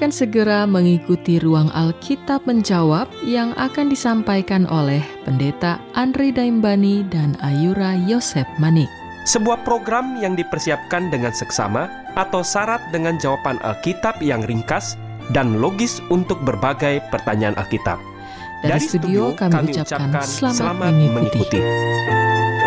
Akan 0.00 0.16
segera 0.16 0.64
mengikuti 0.64 1.36
ruang 1.36 1.68
Alkitab 1.76 2.48
menjawab 2.48 3.04
yang 3.20 3.52
akan 3.60 3.92
disampaikan 3.92 4.64
oleh 4.64 5.04
Pendeta 5.28 5.76
Andri 5.92 6.32
Daimbani 6.32 7.04
dan 7.12 7.36
Ayura 7.44 8.00
Yosep 8.08 8.48
Manik. 8.56 8.88
Sebuah 9.28 9.60
program 9.60 10.16
yang 10.16 10.40
dipersiapkan 10.40 11.12
dengan 11.12 11.36
seksama 11.36 11.92
atau 12.16 12.40
syarat 12.40 12.80
dengan 12.96 13.20
jawaban 13.20 13.60
Alkitab 13.60 14.24
yang 14.24 14.40
ringkas 14.40 14.96
dan 15.36 15.60
logis 15.60 16.00
untuk 16.08 16.40
berbagai 16.48 17.04
pertanyaan 17.12 17.60
Alkitab. 17.60 18.00
Dari, 18.64 18.80
Dari 18.80 18.80
studio, 18.80 19.36
studio 19.36 19.36
kami, 19.36 19.52
kami 19.52 19.84
ucapkan, 19.84 19.84
ucapkan 19.84 20.24
selamat, 20.24 20.56
selamat 20.56 20.92
mengikuti. 20.96 21.60
mengikuti. 21.60 22.59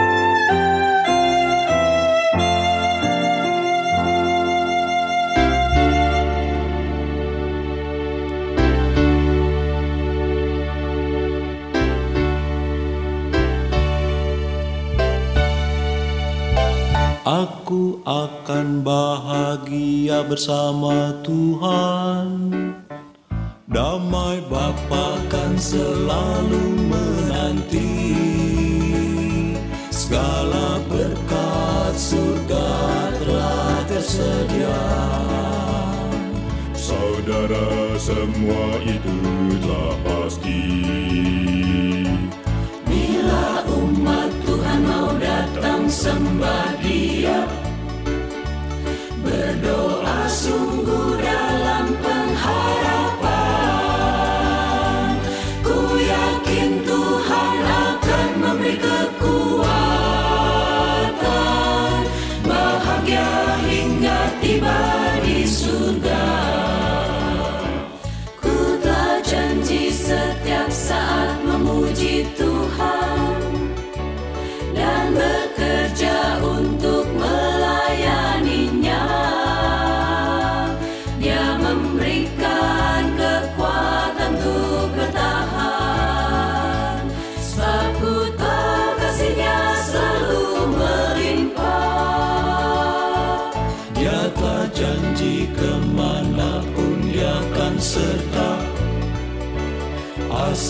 Aku 17.44 18.00
akan 18.08 18.88
bahagia 18.88 20.24
bersama 20.24 21.12
Tuhan. 21.28 22.56
Damai 23.68 24.40
Bapa 24.48 25.20
kan 25.28 25.60
selalu 25.60 26.88
menanti. 26.88 28.16
Segala 29.92 30.80
berkat 30.88 31.92
surga 32.00 32.72
telah 33.20 33.76
tersedia. 33.92 34.88
Saudara 36.72 38.00
semua 38.00 38.80
itu 38.88 39.20
telah 39.60 39.96
pasti 40.08 40.64
datang 45.24 45.88
sembah 45.88 46.70
dia. 46.84 47.48
Berdoa 49.24 49.83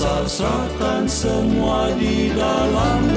Asal 0.03 0.27
serahkan 0.27 1.07
semua 1.07 1.87
di 1.95 2.27
dalam 2.35 3.12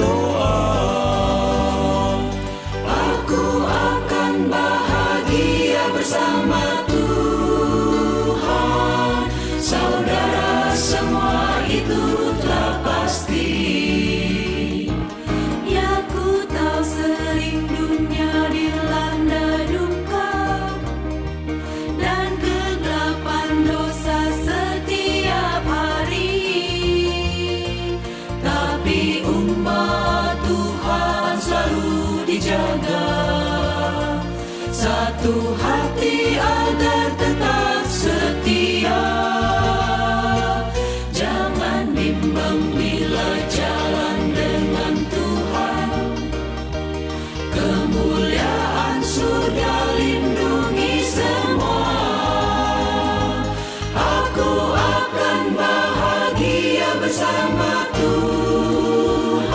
bersama 57.07 57.87
Tuhan. 57.95 59.47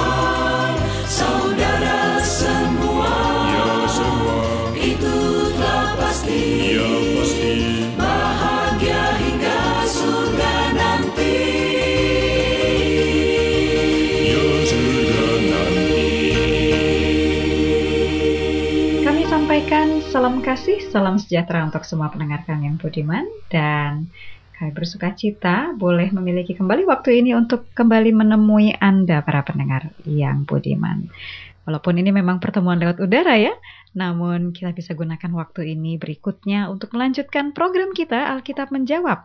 Saudara 1.04 2.16
semua 2.25 3.12
Itu 4.72 5.52
telah 5.60 5.93
pasti 6.00 6.72
Ya 6.72 6.88
pasti. 7.20 7.52
Bahagia 8.00 9.04
hingga 9.20 9.84
surga 9.84 10.54
nanti. 10.81 11.44
Ya 14.32 14.48
sudah 14.64 15.37
nanti. 15.52 16.08
Kami 19.05 19.28
sampaikan 19.28 20.00
salam 20.08 20.40
kasih, 20.40 20.88
salam 20.88 21.20
sejahtera 21.20 21.69
untuk 21.69 21.84
semua 21.84 22.08
pendengar 22.08 22.48
kami 22.48 22.72
yang 22.72 22.81
budiman 22.81 23.28
dan 23.52 24.08
kami 24.58 24.70
bersuka 24.70 25.12
cita 25.16 25.72
boleh 25.75 26.12
memiliki 26.12 26.52
kembali 26.54 26.84
waktu 26.84 27.25
ini 27.25 27.34
untuk 27.34 27.72
kembali 27.72 28.12
menemui 28.12 28.76
Anda 28.78 29.25
para 29.25 29.43
pendengar 29.43 29.90
yang 30.04 30.44
budiman. 30.44 31.08
Walaupun 31.62 31.94
ini 32.02 32.10
memang 32.10 32.43
pertemuan 32.43 32.78
lewat 32.82 32.99
udara 32.99 33.38
ya, 33.38 33.54
namun 33.94 34.50
kita 34.50 34.75
bisa 34.75 34.99
gunakan 34.99 35.31
waktu 35.31 35.78
ini 35.78 35.94
berikutnya 35.94 36.66
untuk 36.66 36.90
melanjutkan 36.90 37.54
program 37.54 37.94
kita 37.94 38.34
Alkitab 38.34 38.75
Menjawab. 38.75 39.22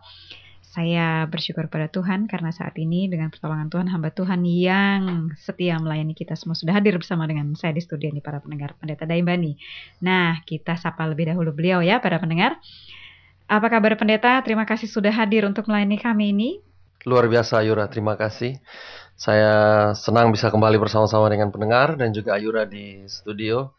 Saya 0.68 1.26
bersyukur 1.26 1.66
pada 1.66 1.90
Tuhan 1.90 2.30
karena 2.30 2.54
saat 2.54 2.78
ini 2.78 3.10
dengan 3.10 3.34
pertolongan 3.34 3.66
Tuhan 3.66 3.88
hamba 3.90 4.14
Tuhan 4.14 4.46
yang 4.46 5.32
setia 5.34 5.80
melayani 5.80 6.14
kita 6.14 6.38
semua 6.38 6.54
sudah 6.54 6.76
hadir 6.76 6.94
bersama 6.94 7.26
dengan 7.26 7.56
saya 7.58 7.74
di 7.74 7.82
studio 7.82 8.06
ini 8.06 8.22
para 8.22 8.38
pendengar 8.38 8.78
Pendeta 8.78 9.02
Daimbani. 9.02 9.58
Nah, 10.04 10.38
kita 10.46 10.78
sapa 10.78 11.08
lebih 11.10 11.34
dahulu 11.34 11.50
beliau 11.50 11.82
ya 11.82 11.98
para 11.98 12.22
pendengar. 12.22 12.60
Apa 13.48 13.72
kabar 13.72 13.96
pendeta? 13.96 14.36
Terima 14.44 14.68
kasih 14.68 14.92
sudah 14.92 15.08
hadir 15.08 15.48
untuk 15.48 15.72
melayani 15.72 15.96
kami 15.96 16.36
ini. 16.36 16.50
Luar 17.08 17.24
biasa 17.32 17.64
Ayura, 17.64 17.88
terima 17.88 18.12
kasih. 18.20 18.60
Saya 19.16 19.90
senang 19.96 20.28
bisa 20.28 20.52
kembali 20.52 20.76
bersama-sama 20.76 21.32
dengan 21.32 21.48
pendengar 21.48 21.96
dan 21.96 22.12
juga 22.12 22.36
Ayura 22.36 22.68
di 22.68 23.08
studio 23.08 23.72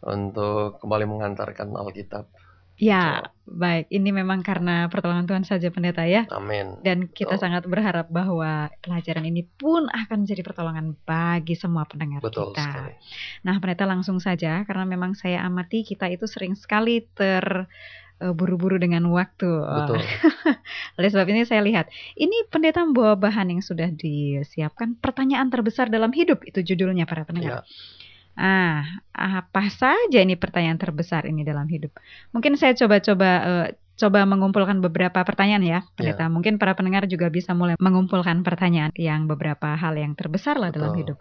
untuk 0.00 0.80
kembali 0.80 1.04
mengantarkan 1.04 1.68
Alkitab 1.76 2.32
Ya, 2.80 3.28
baik. 3.44 3.92
Ini 3.92 4.08
memang 4.08 4.40
karena 4.40 4.88
pertolongan 4.88 5.28
Tuhan 5.28 5.44
saja 5.44 5.68
pendeta 5.68 6.08
ya. 6.08 6.24
Amin. 6.32 6.80
Dan 6.80 7.12
kita 7.12 7.36
Betul. 7.36 7.44
sangat 7.44 7.68
berharap 7.68 8.08
bahwa 8.08 8.72
pelajaran 8.80 9.28
ini 9.28 9.44
pun 9.44 9.84
akan 9.92 10.24
menjadi 10.24 10.40
pertolongan 10.40 10.96
bagi 11.04 11.60
semua 11.60 11.84
pendengar 11.84 12.24
Betul 12.24 12.56
kita. 12.56 12.64
sekali. 12.64 12.96
Nah, 13.44 13.60
pendeta 13.60 13.84
langsung 13.84 14.16
saja 14.16 14.64
karena 14.64 14.88
memang 14.88 15.12
saya 15.12 15.44
amati 15.44 15.84
kita 15.84 16.08
itu 16.08 16.24
sering 16.24 16.56
sekali 16.56 17.04
ter 17.12 17.68
buru-buru 18.36 18.76
dengan 18.76 19.08
waktu. 19.08 19.48
Betul. 19.48 20.00
Oleh 21.00 21.08
sebab 21.08 21.26
ini 21.32 21.48
saya 21.48 21.64
lihat, 21.64 21.88
ini 22.20 22.44
pendeta 22.52 22.84
membawa 22.84 23.16
bahan 23.16 23.56
yang 23.56 23.62
sudah 23.64 23.88
disiapkan, 23.88 25.00
pertanyaan 25.00 25.48
terbesar 25.48 25.88
dalam 25.88 26.12
hidup 26.12 26.44
itu 26.44 26.60
judulnya 26.60 27.08
para 27.08 27.24
pendengar. 27.24 27.64
Ya, 27.64 27.68
Ah, 28.40 29.02
apa 29.12 29.68
saja 29.68 30.22
ini 30.22 30.32
pertanyaan 30.38 30.80
terbesar 30.80 31.28
ini 31.28 31.44
dalam 31.44 31.68
hidup? 31.68 31.92
Mungkin 32.32 32.56
saya 32.56 32.72
coba-coba 32.72 33.30
eh, 33.44 33.66
coba 34.00 34.24
mengumpulkan 34.24 34.80
beberapa 34.80 35.20
pertanyaan 35.20 35.60
ya, 35.60 35.80
pendeta. 35.92 36.24
Mungkin 36.32 36.56
para 36.56 36.72
pendengar 36.72 37.04
juga 37.04 37.28
bisa 37.28 37.52
mulai 37.52 37.76
mengumpulkan 37.76 38.40
pertanyaan 38.40 38.96
yang 38.96 39.28
beberapa 39.28 39.76
hal 39.76 39.92
yang 39.92 40.16
terbesar 40.16 40.56
lah 40.56 40.72
dalam 40.72 40.96
hidup. 40.96 41.20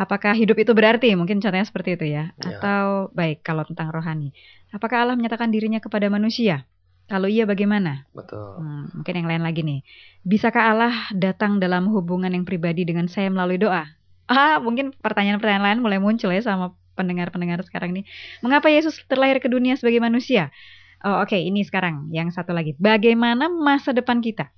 Apakah 0.00 0.32
hidup 0.32 0.56
itu 0.56 0.72
berarti? 0.72 1.12
Mungkin 1.12 1.44
contohnya 1.44 1.66
seperti 1.68 2.00
itu 2.00 2.06
ya. 2.08 2.32
Ya. 2.40 2.56
Atau 2.56 3.12
baik 3.12 3.44
kalau 3.44 3.68
tentang 3.68 3.92
rohani. 3.92 4.32
Apakah 4.72 5.04
Allah 5.04 5.12
menyatakan 5.20 5.52
dirinya 5.52 5.76
kepada 5.76 6.08
manusia? 6.08 6.64
Kalau 7.10 7.28
iya 7.28 7.44
bagaimana? 7.44 8.08
betul. 8.16 8.62
Hmm, 8.62 8.88
mungkin 8.96 9.14
yang 9.18 9.28
lain 9.28 9.42
lagi 9.44 9.60
nih. 9.60 9.84
Bisakah 10.24 10.72
Allah 10.72 10.94
datang 11.12 11.60
dalam 11.60 11.90
hubungan 11.92 12.32
yang 12.32 12.48
pribadi 12.48 12.86
dengan 12.88 13.10
saya 13.12 13.28
melalui 13.28 13.60
doa? 13.60 13.84
Ah, 14.30 14.62
mungkin 14.62 14.94
pertanyaan-pertanyaan 14.94 15.64
lain 15.66 15.78
mulai 15.82 15.98
muncul 15.98 16.30
ya 16.30 16.40
sama 16.40 16.72
pendengar-pendengar 16.94 17.60
sekarang 17.66 17.92
ini. 17.98 18.06
Mengapa 18.40 18.70
Yesus 18.70 18.94
terlahir 19.10 19.42
ke 19.42 19.50
dunia 19.50 19.74
sebagai 19.74 19.98
manusia? 19.98 20.54
Oh, 21.02 21.18
oke, 21.18 21.34
ini 21.34 21.66
sekarang 21.66 22.08
yang 22.14 22.30
satu 22.30 22.54
lagi. 22.54 22.78
Bagaimana 22.78 23.50
masa 23.50 23.90
depan 23.90 24.22
kita? 24.22 24.54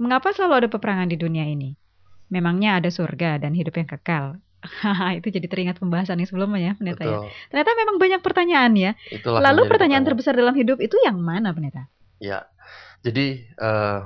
Mengapa 0.00 0.32
selalu 0.32 0.64
ada 0.64 0.68
peperangan 0.72 1.12
di 1.12 1.20
dunia 1.20 1.44
ini? 1.44 1.76
Memangnya 2.30 2.78
ada 2.78 2.88
surga 2.88 3.42
dan 3.42 3.52
hidup 3.52 3.74
yang 3.76 3.88
kekal? 3.90 4.38
Itu 5.18 5.28
jadi 5.32 5.46
teringat 5.50 5.82
pembahasan 5.82 6.20
yang 6.20 6.28
sebelumnya 6.28 6.60
ya, 6.60 6.72
pendeta 6.78 7.02
ya. 7.02 7.18
Ternyata 7.50 7.70
memang 7.74 7.96
banyak 7.98 8.20
pertanyaan 8.22 8.72
ya. 8.76 8.92
Itulah 9.10 9.40
Lalu 9.42 9.66
pertanyaan 9.66 9.72
pertanyaan. 9.72 10.04
terbesar 10.06 10.32
dalam 10.36 10.54
hidup 10.54 10.78
itu 10.78 10.96
yang 11.02 11.18
mana, 11.18 11.50
pendeta? 11.50 11.90
Ya. 12.22 12.46
Jadi 13.00 13.44
eh, 13.50 13.98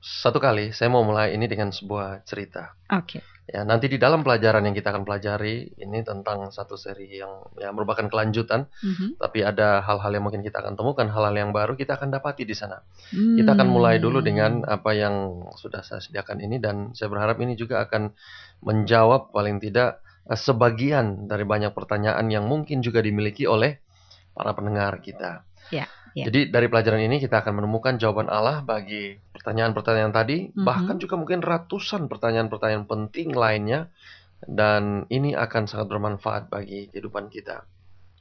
satu 0.00 0.40
kali 0.40 0.72
saya 0.72 0.88
mau 0.88 1.04
mulai 1.06 1.36
ini 1.36 1.46
dengan 1.46 1.70
sebuah 1.70 2.26
cerita. 2.26 2.74
Oke. 2.90 3.20
Ya, 3.50 3.66
nanti 3.66 3.90
di 3.90 3.98
dalam 3.98 4.22
pelajaran 4.22 4.62
yang 4.62 4.78
kita 4.78 4.94
akan 4.94 5.02
pelajari 5.02 5.74
ini 5.74 6.06
tentang 6.06 6.54
satu 6.54 6.78
seri 6.78 7.18
yang 7.18 7.50
ya 7.58 7.74
merupakan 7.74 8.06
kelanjutan, 8.06 8.70
Mhm. 8.78 9.18
tapi 9.18 9.42
ada 9.42 9.82
hal-hal 9.82 10.10
yang 10.14 10.22
mungkin 10.22 10.46
kita 10.46 10.62
akan 10.62 10.78
temukan, 10.78 11.10
hal-hal 11.10 11.34
yang 11.34 11.50
baru 11.50 11.74
kita 11.74 11.98
akan 11.98 12.14
dapati 12.14 12.46
di 12.46 12.54
sana. 12.54 12.78
Kita 13.10 13.58
akan 13.58 13.66
mulai 13.66 13.98
dulu 13.98 14.22
dengan 14.22 14.62
apa 14.70 14.94
yang 14.94 15.42
sudah 15.58 15.82
saya 15.82 15.98
sediakan 15.98 16.38
ini 16.46 16.62
dan 16.62 16.94
saya 16.94 17.10
berharap 17.10 17.42
ini 17.42 17.58
juga 17.58 17.82
akan 17.82 18.14
menjawab 18.62 19.34
paling 19.34 19.58
tidak 19.58 19.98
eh, 20.30 20.38
sebagian 20.38 21.26
dari 21.26 21.42
banyak 21.42 21.74
pertanyaan 21.74 22.30
yang 22.30 22.46
mungkin 22.46 22.86
juga 22.86 23.02
dimiliki 23.02 23.50
oleh 23.50 23.82
para 24.30 24.54
pendengar 24.54 25.02
kita. 25.02 25.42
Ya, 25.74 25.90
ya. 26.16 26.26
Jadi 26.28 26.50
dari 26.50 26.66
pelajaran 26.66 27.00
ini 27.00 27.22
kita 27.22 27.42
akan 27.42 27.62
menemukan 27.62 27.96
jawaban 27.96 28.28
Allah 28.28 28.62
bagi 28.64 29.16
pertanyaan-pertanyaan 29.34 30.12
tadi, 30.12 30.50
Mhm. 30.52 30.64
bahkan 30.64 30.96
juga 30.98 31.14
mungkin 31.16 31.40
ratusan 31.40 32.10
pertanyaan-pertanyaan 32.10 32.86
penting 32.86 33.32
lainnya 33.32 33.88
dan 34.44 35.04
ini 35.12 35.36
akan 35.36 35.68
sangat 35.68 35.86
bermanfaat 35.92 36.48
bagi 36.48 36.88
kehidupan 36.88 37.28
kita. 37.28 37.64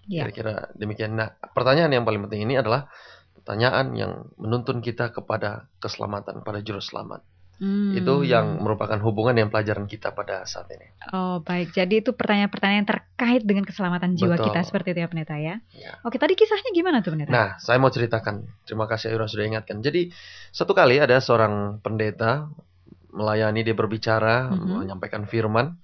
Ya. 0.10 0.26
Kira-kira 0.26 0.74
demikian. 0.76 1.16
Nah, 1.16 1.38
pertanyaan 1.54 1.94
yang 1.94 2.04
paling 2.04 2.26
penting 2.26 2.50
ini 2.50 2.58
adalah 2.58 2.90
pertanyaan 3.38 3.94
yang 3.96 4.12
menuntun 4.36 4.82
kita 4.84 5.14
kepada 5.14 5.70
keselamatan, 5.80 6.42
pada 6.42 6.60
juru 6.60 6.82
selamat. 6.82 7.24
Itu 7.92 8.24
yang 8.24 8.56
Hmm. 8.56 8.64
merupakan 8.64 8.96
hubungan 9.04 9.36
yang 9.36 9.52
pelajaran 9.52 9.84
kita 9.84 10.16
pada 10.16 10.48
saat 10.48 10.72
ini. 10.72 10.96
Oh, 11.12 11.44
baik. 11.44 11.76
Jadi 11.76 12.00
itu 12.00 12.16
pertanyaan-pertanyaan 12.16 12.88
terkait 12.88 13.44
dengan 13.44 13.68
keselamatan 13.68 14.16
jiwa 14.16 14.40
Betul. 14.40 14.48
kita 14.48 14.60
seperti 14.64 14.96
itu 14.96 15.00
ya, 15.04 15.08
pendeta 15.12 15.36
ya. 15.36 15.60
Ya. 15.76 16.00
Oke, 16.08 16.16
tadi 16.16 16.40
kisahnya 16.40 16.72
gimana 16.72 17.04
tuh, 17.04 17.20
pendeta? 17.20 17.30
Nah, 17.36 17.50
saya 17.60 17.76
mau 17.76 17.92
ceritakan. 17.92 18.48
Terima 18.64 18.88
kasih 18.88 19.12
Ayura 19.12 19.28
sudah 19.28 19.44
ingatkan. 19.44 19.84
Jadi, 19.84 20.08
satu 20.56 20.72
kali 20.72 21.04
ada 21.04 21.20
seorang 21.20 21.84
pendeta 21.84 22.48
melayani, 23.12 23.68
dia 23.68 23.76
berbicara, 23.76 24.48
Mhm. 24.56 24.86
menyampaikan 24.88 25.28
firman. 25.28 25.76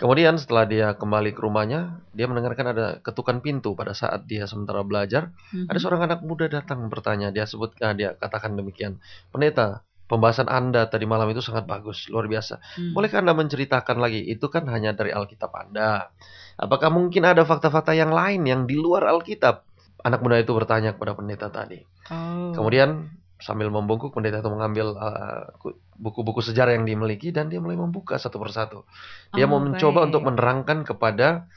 Kemudian 0.00 0.40
setelah 0.40 0.64
dia 0.64 0.96
kembali 0.96 1.36
ke 1.36 1.44
rumahnya, 1.44 2.00
dia 2.16 2.24
mendengarkan 2.24 2.72
ada 2.72 2.86
ketukan 3.04 3.44
pintu 3.44 3.76
pada 3.76 3.92
saat 3.92 4.24
dia 4.24 4.48
sementara 4.48 4.80
belajar. 4.80 5.28
Mhm. 5.52 5.68
Ada 5.68 5.76
seorang 5.76 6.06
anak 6.08 6.20
muda 6.24 6.48
datang 6.48 6.88
bertanya. 6.88 7.28
Dia 7.28 7.44
sebut, 7.44 7.76
ah, 7.84 7.92
dia 7.92 8.16
katakan 8.16 8.56
demikian. 8.56 8.96
Pendeta, 9.28 9.84
pembahasan 10.10 10.50
Anda 10.50 10.90
tadi 10.90 11.06
malam 11.06 11.30
itu 11.30 11.38
sangat 11.38 11.70
bagus, 11.70 12.10
luar 12.10 12.26
biasa. 12.26 12.58
Hmm. 12.74 12.90
Bolehkah 12.90 13.22
Anda 13.22 13.30
menceritakan 13.38 14.02
lagi? 14.02 14.26
Itu 14.26 14.50
kan 14.50 14.66
hanya 14.66 14.90
dari 14.90 15.14
Alkitab 15.14 15.54
Anda. 15.54 16.10
Apakah 16.58 16.90
mungkin 16.90 17.22
ada 17.22 17.46
fakta-fakta 17.46 17.94
yang 17.94 18.10
lain 18.10 18.42
yang 18.42 18.66
di 18.66 18.74
luar 18.74 19.06
Alkitab? 19.06 19.62
Anak 20.02 20.20
muda 20.20 20.42
itu 20.42 20.50
bertanya 20.50 20.98
kepada 20.98 21.14
pendeta 21.14 21.46
tadi. 21.48 21.78
Oh. 22.10 22.50
Kemudian 22.50 23.06
sambil 23.40 23.70
membungkuk, 23.72 24.12
pendeta 24.12 24.42
itu 24.42 24.50
mengambil 24.52 24.92
uh, 24.98 25.54
ku- 25.56 25.78
buku-buku 25.96 26.44
sejarah 26.44 26.76
yang 26.76 26.84
dimiliki 26.84 27.32
dan 27.32 27.48
dia 27.48 27.56
mulai 27.62 27.78
membuka 27.78 28.18
satu 28.20 28.36
persatu. 28.36 28.84
Dia 29.32 29.46
Oh, 29.48 29.56
mau 29.56 29.60
mencoba 29.62 30.04
baik. 30.04 30.06
untuk 30.12 30.22
menerangkan 30.28 30.78
kepada 30.84 31.48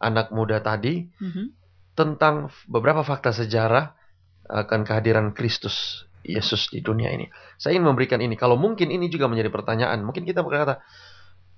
anak 0.00 0.32
muda 0.32 0.58
tadi 0.64 1.06
Mhm. 1.20 1.44
tentang 1.94 2.48
beberapa 2.66 3.04
fakta 3.04 3.30
sejarah 3.30 3.92
akan 4.50 4.82
kehadiran 4.82 5.30
Kristus 5.30 6.08
Yesus 6.24 6.68
di 6.68 6.84
dunia 6.84 7.10
ini. 7.12 7.26
Saya 7.56 7.76
ingin 7.76 7.88
memberikan 7.90 8.20
ini. 8.20 8.36
Kalau 8.36 8.56
mungkin 8.60 8.92
ini 8.92 9.08
juga 9.08 9.26
menjadi 9.28 9.48
pertanyaan, 9.48 10.04
mungkin 10.04 10.24
kita 10.28 10.44
berkata, 10.44 10.80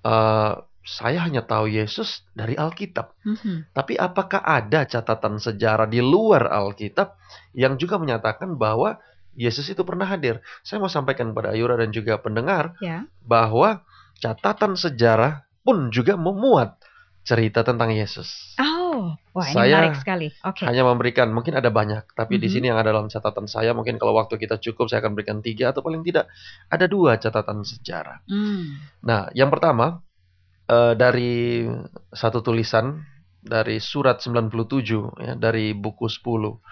"Eh, 0.07 0.54
saya 0.83 1.23
hanya 1.23 1.47
tahu 1.47 1.71
Yesus 1.71 2.26
dari 2.35 2.59
Alkitab. 2.59 3.14
Mhm. 3.23 3.71
Tapi 3.71 3.95
apakah 3.95 4.42
ada 4.42 4.83
catatan 4.83 5.38
sejarah 5.38 5.87
di 5.87 6.02
luar 6.02 6.50
Alkitab 6.50 7.14
yang 7.54 7.78
juga 7.78 8.02
menyatakan 8.02 8.59
bahwa 8.59 8.99
Yesus 9.38 9.71
itu 9.71 9.87
pernah 9.87 10.11
hadir? 10.11 10.42
Saya 10.66 10.83
mau 10.83 10.90
sampaikan 10.90 11.31
pada 11.33 11.54
Ayura 11.54 11.78
dan 11.78 11.95
juga 11.95 12.19
pendengar 12.19 12.75
Ya. 12.83 13.07
bahwa 13.23 13.87
catatan 14.19 14.75
sejarah 14.75 15.47
pun 15.62 15.95
juga 15.95 16.19
memuat 16.19 16.75
cerita 17.23 17.62
tentang 17.62 17.95
Yesus. 17.95 18.59
Oh, 18.59 18.81
wah 19.32 19.46
ini 19.49 19.56
Saya 19.56 19.75
menarik 19.82 19.96
sekali. 19.99 20.28
Oke. 20.44 20.62
Hanya 20.68 20.87
memberikan, 20.87 21.28
mungkin 21.34 21.58
ada 21.58 21.68
banyak, 21.72 22.14
tapi 22.14 22.38
di 22.38 22.46
Mhm. 22.46 22.54
sini 22.54 22.64
yang 22.70 22.78
ada 22.78 22.94
dalam 22.94 23.11
catatan 23.11 23.50
saya, 23.50 23.75
mungkin 23.75 23.99
kalau 23.99 24.14
waktu 24.14 24.38
kita 24.38 24.61
cukup, 24.62 24.87
saya 24.87 25.02
akan 25.02 25.12
berikan 25.18 25.42
tiga 25.42 25.75
atau 25.75 25.82
paling 25.82 26.06
tidak 26.06 26.30
ada 26.70 26.87
dua 26.87 27.18
catatan 27.18 27.66
sejarah. 27.66 28.22
Hmm. 28.30 28.78
Nah, 29.02 29.28
yang 29.34 29.50
pertama 29.50 30.00
eh, 30.70 30.94
dari 30.94 31.66
satu 32.14 32.38
tulisan 32.40 33.02
dari 33.42 33.82
surat 33.82 34.22
97 34.22 35.11
ya, 35.18 35.34
dari 35.34 35.75
buku 35.75 36.06
10 36.06 36.62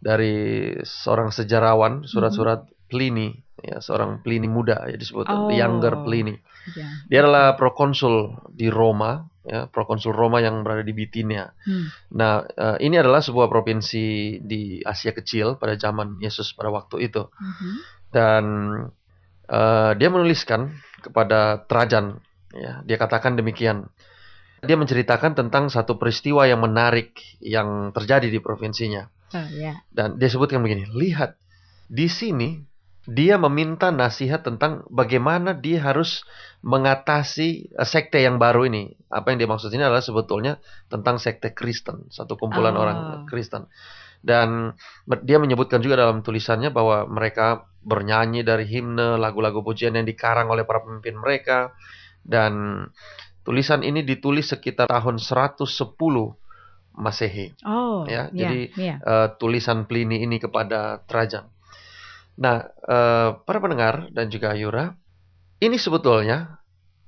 dari 0.00 0.72
seorang 0.80 1.28
sejarawan, 1.28 2.08
surat-surat 2.08 2.64
Pliny 2.88 3.43
ya, 3.62 3.78
seorang 3.78 4.24
Pliny 4.24 4.50
muda 4.50 4.86
ya 4.88 4.96
disebut 4.96 5.28
Oh. 5.28 5.50
younger 5.52 6.02
Pliny. 6.02 6.34
Ya. 6.74 6.88
Dia 7.12 7.18
adalah 7.22 7.54
prokonsul 7.60 8.34
di 8.50 8.72
Roma 8.72 9.28
ya, 9.44 9.68
prokonsul 9.68 10.16
Roma 10.16 10.40
yang 10.40 10.64
berada 10.64 10.80
di 10.80 10.96
Bitinia. 10.96 11.52
Hmm. 11.68 11.92
Nah, 12.16 12.42
eh, 12.48 12.76
ini 12.82 12.96
adalah 12.96 13.20
sebuah 13.20 13.52
provinsi 13.52 14.38
di 14.40 14.80
Asia 14.80 15.12
Kecil 15.12 15.60
pada 15.60 15.76
zaman 15.76 16.16
Yesus 16.18 16.56
pada 16.56 16.72
waktu 16.72 17.06
itu. 17.12 17.28
Mhm. 17.28 17.72
Dan 18.10 18.44
eh, 19.44 19.92
dia 20.00 20.08
menuliskan 20.08 20.72
kepada 21.04 21.68
Trajan, 21.68 22.16
ya, 22.56 22.80
dia 22.82 22.96
katakan 22.96 23.36
demikian. 23.36 23.86
dia 24.64 24.80
menceritakan 24.80 25.36
tentang 25.36 25.68
satu 25.68 26.00
peristiwa 26.00 26.48
yang 26.48 26.64
menarik 26.64 27.12
yang 27.36 27.92
terjadi 27.92 28.32
di 28.32 28.40
provinsinya. 28.40 29.04
Oh, 29.36 29.44
ya. 29.52 29.76
Dan 29.92 30.16
dia 30.16 30.32
sebutkan 30.32 30.64
begini, 30.64 30.88
lihat 30.88 31.36
di 31.84 32.08
sini 32.08 32.64
dia 33.04 33.36
meminta 33.36 33.92
nasihat 33.92 34.40
tentang 34.40 34.82
bagaimana 34.88 35.52
dia 35.52 35.80
harus 35.80 36.24
mengatasi 36.64 37.70
eh, 37.70 37.88
sekte 37.88 38.20
yang 38.20 38.40
baru 38.40 38.66
ini. 38.66 38.96
Apa 39.08 39.32
yang 39.32 39.38
dia 39.44 39.50
maksud 39.50 39.68
ini 39.70 39.84
adalah 39.84 40.00
sebetulnya 40.00 40.56
tentang 40.88 41.20
sekte 41.20 41.52
Kristen, 41.52 42.08
satu 42.08 42.34
kumpulan 42.34 42.74
Oh. 42.74 42.82
orang 42.82 42.98
Kristen. 43.28 43.68
Dan 44.24 44.72
dia 45.20 45.36
menyebutkan 45.36 45.84
juga 45.84 46.00
dalam 46.00 46.24
tulisannya 46.24 46.72
bahwa 46.72 47.04
mereka 47.04 47.68
bernyanyi 47.84 48.40
dari 48.40 48.64
himne, 48.64 49.20
lagu-lagu 49.20 49.60
pujian 49.60 49.92
yang 49.92 50.08
dikarang 50.08 50.48
oleh 50.48 50.64
para 50.64 50.80
pemimpin 50.80 51.20
mereka. 51.20 51.76
Dan 52.24 52.80
tulisan 53.44 53.84
ini 53.84 54.00
ditulis 54.00 54.48
sekitar 54.48 54.88
tahun 54.88 55.20
110 55.20 56.40
Masehi 56.94 57.52
Oh, 57.68 58.08
Ya, 58.08 58.32
ya, 58.32 58.48
jadi- 58.48 58.70
ya. 58.80 58.96
eh, 58.96 59.28
tulisan 59.36 59.84
Pliny 59.84 60.24
ini 60.24 60.40
kepada 60.40 61.04
Trajan. 61.04 61.52
Nah, 62.34 62.66
eh, 62.66 63.30
para 63.46 63.58
pendengar 63.62 64.10
dan 64.10 64.26
juga 64.30 64.54
Ayura, 64.54 64.94
ini 65.62 65.78
sebetulnya 65.78 66.58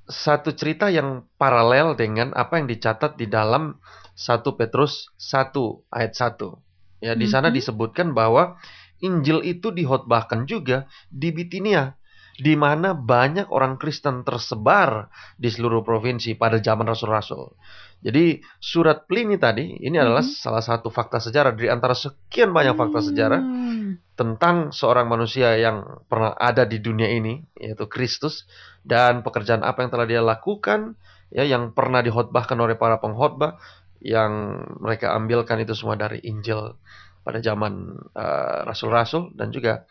satu 0.07 0.55
cerita 0.55 0.87
yang 0.87 1.27
paralel 1.35 1.99
dengan 1.99 2.31
apa 2.39 2.63
yang 2.63 2.71
dicatat 2.71 3.19
di 3.19 3.27
dalam 3.27 3.75
1 4.15 4.55
Petrus 4.55 5.11
1 5.19 5.83
ayat 5.91 6.15
1. 6.15 6.63
Ya, 7.03 7.19
di 7.19 7.27
sana 7.27 7.51
Mhm. 7.51 7.57
disebutkan 7.59 8.15
bahwa 8.15 8.57
Injil 9.05 9.45
itu 9.45 9.69
dihotbahkan 9.75 10.49
juga 10.49 10.89
di 11.13 11.29
Bitinia, 11.29 11.93
di 12.41 12.57
mana 12.57 12.97
banyak 12.97 13.53
orang 13.53 13.77
Kristen 13.77 14.25
tersebar 14.25 15.13
di 15.37 15.53
seluruh 15.53 15.85
provinsi 15.85 16.33
pada 16.39 16.57
zaman 16.63 16.89
rasul-rasul. 16.89 17.53
Jadi 18.01 18.41
surat 18.63 19.05
Pliny 19.05 19.37
tadi 19.37 19.77
ini 19.85 19.97
adalah 20.01 20.25
Mhm. 20.25 20.33
salah 20.33 20.65
satu 20.65 20.89
fakta 20.89 21.21
sejarah 21.21 21.53
dari 21.53 21.69
antara 21.69 21.93
sekian 21.93 22.57
banyak 22.57 22.73
fakta 22.79 23.01
sejarah 23.05 23.41
Hmm. 23.43 23.86
Tentang 24.17 24.73
seorang 24.73 25.07
manusia 25.07 25.55
yang 25.61 26.03
pernah 26.09 26.33
ada 26.37 26.65
di 26.65 26.81
dunia 26.81 27.11
ini 27.13 27.45
yaitu 27.57 27.85
Kristus 27.87 28.49
dan 28.87 29.21
pekerjaan 29.21 29.61
apa 29.67 29.85
yang 29.85 29.91
telah 29.93 30.07
dia 30.09 30.23
lakukan 30.25 30.97
ya 31.29 31.45
yang 31.45 31.75
pernah 31.77 32.01
dihotbahkan 32.01 32.57
oleh 32.57 32.79
para 32.79 33.03
pengkhotbah 33.03 33.61
yang 34.01 34.63
mereka 34.79 35.13
ambilkan 35.17 35.61
itu 35.61 35.75
semua 35.75 35.99
dari 35.99 36.23
Injil 36.23 36.79
pada 37.27 37.43
zaman 37.43 37.99
eh, 38.15 38.59
rasul-rasul 38.63 39.35
dan 39.35 39.51
juga 39.51 39.85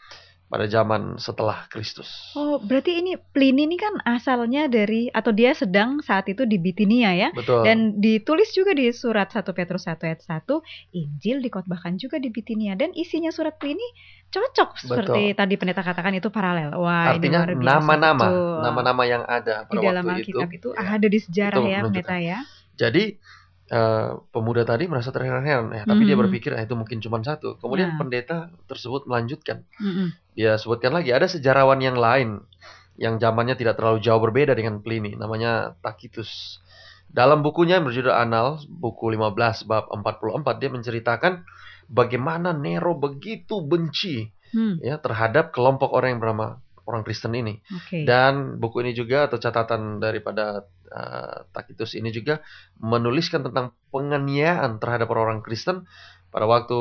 pada 0.46 0.70
zaman 0.70 1.18
setelah 1.18 1.66
Kristus. 1.74 2.08
Oh, 2.38 2.62
berarti 2.62 3.02
ini 3.02 3.18
Pliny 3.18 3.66
ini 3.66 3.78
kan 3.82 3.98
asalnya 4.06 4.70
dari 4.70 5.10
atau 5.10 5.34
dia 5.34 5.58
sedang 5.58 6.06
saat 6.06 6.30
itu 6.30 6.46
di 6.46 6.62
Bitinia 6.62 7.18
ya. 7.18 7.30
Betul. 7.34 7.66
Dan 7.66 7.98
ditulis 7.98 8.54
juga 8.54 8.78
di 8.78 8.94
surat 8.94 9.34
1 9.34 9.42
Petrus 9.58 9.90
1 9.90 10.06
ayat 10.06 10.22
1, 10.22 10.46
Injil 10.94 11.42
dikotbahkan 11.42 11.98
juga 11.98 12.22
di 12.22 12.30
Bitinia 12.30 12.78
dan 12.78 12.94
isinya 12.94 13.34
surat 13.34 13.58
Pliny 13.58 13.86
cocok 14.30 14.70
seperti 14.78 15.34
tadi 15.34 15.54
pendeta 15.58 15.82
katakan 15.82 16.14
itu 16.14 16.30
paralel. 16.30 16.78
Wah, 16.78 17.18
ini 17.18 17.34
Artinya 17.34 17.40
nama-nama, 17.56 18.26
betul. 18.30 18.58
nama-nama 18.62 19.04
yang 19.08 19.24
ada 19.26 19.66
di 19.66 19.76
pada 19.76 19.82
dalam 19.82 20.04
waktu 20.06 20.22
itu. 20.22 20.38
Alkitab 20.38 20.50
itu, 20.54 20.70
ya, 20.78 20.86
ada 20.94 21.08
di 21.08 21.20
sejarah 21.20 21.58
itu 21.58 21.72
ya, 21.74 21.80
pendeta 21.90 22.18
ya. 22.22 22.40
Jadi 22.76 23.04
eh, 23.66 24.10
pemuda 24.30 24.62
tadi 24.62 24.86
merasa 24.86 25.10
terheran-heran 25.10 25.74
ya, 25.74 25.84
tapi 25.84 26.06
dia 26.06 26.14
Mhm. 26.14 26.22
berpikir 26.28 26.54
ah, 26.54 26.62
itu 26.62 26.78
mungkin 26.78 27.02
cuma 27.02 27.18
satu. 27.20 27.58
Kemudian 27.58 27.94
Nah. 27.94 27.98
pendeta 27.98 28.38
tersebut 28.66 29.10
melanjutkan. 29.10 29.66
Mm-mm. 29.82 30.14
Dia 30.34 30.56
sebutkan 30.56 30.94
lagi 30.94 31.10
ada 31.10 31.26
sejarawan 31.26 31.82
yang 31.82 31.98
lain 31.98 32.46
yang 32.96 33.18
zamannya 33.18 33.58
tidak 33.58 33.76
terlalu 33.76 34.00
jauh 34.00 34.22
berbeda 34.22 34.54
dengan 34.56 34.80
Pliny, 34.80 35.18
namanya 35.18 35.76
Tacitus. 35.82 36.62
Dalam 37.10 37.42
bukunya 37.42 37.80
yang 37.80 37.88
berjudul 37.88 38.12
Annals, 38.12 38.68
buku 38.68 39.08
15 39.10 39.64
bab 39.64 39.88
44 39.92 40.60
dia 40.60 40.70
menceritakan 40.70 41.44
bagaimana 41.88 42.52
Nero 42.52 42.94
begitu 42.94 43.62
benci 43.62 44.30
Hmm, 44.52 44.80
ya 44.80 44.96
terhadap 45.02 45.52
kelompok 45.52 45.92
orang 45.92 46.16
yang 46.16 46.22
bernama 46.24 46.64
orang 46.88 47.04
Kristen 47.04 47.36
ini. 47.36 47.60
Oke. 47.76 48.08
Dan 48.08 48.56
buku 48.56 48.80
ini 48.88 48.96
juga 48.96 49.28
atau 49.28 49.36
catatan 49.36 50.00
daripada 50.00 50.64
uh, 50.92 51.48
Tacitus 51.50 51.98
ini 51.98 52.12
juga 52.12 52.42
menuliskan 52.82 53.46
tentang 53.46 53.74
penganiayaan 53.90 54.78
terhadap 54.78 55.10
orang 55.14 55.42
Kristen 55.42 55.88
pada 56.30 56.46
waktu 56.52 56.80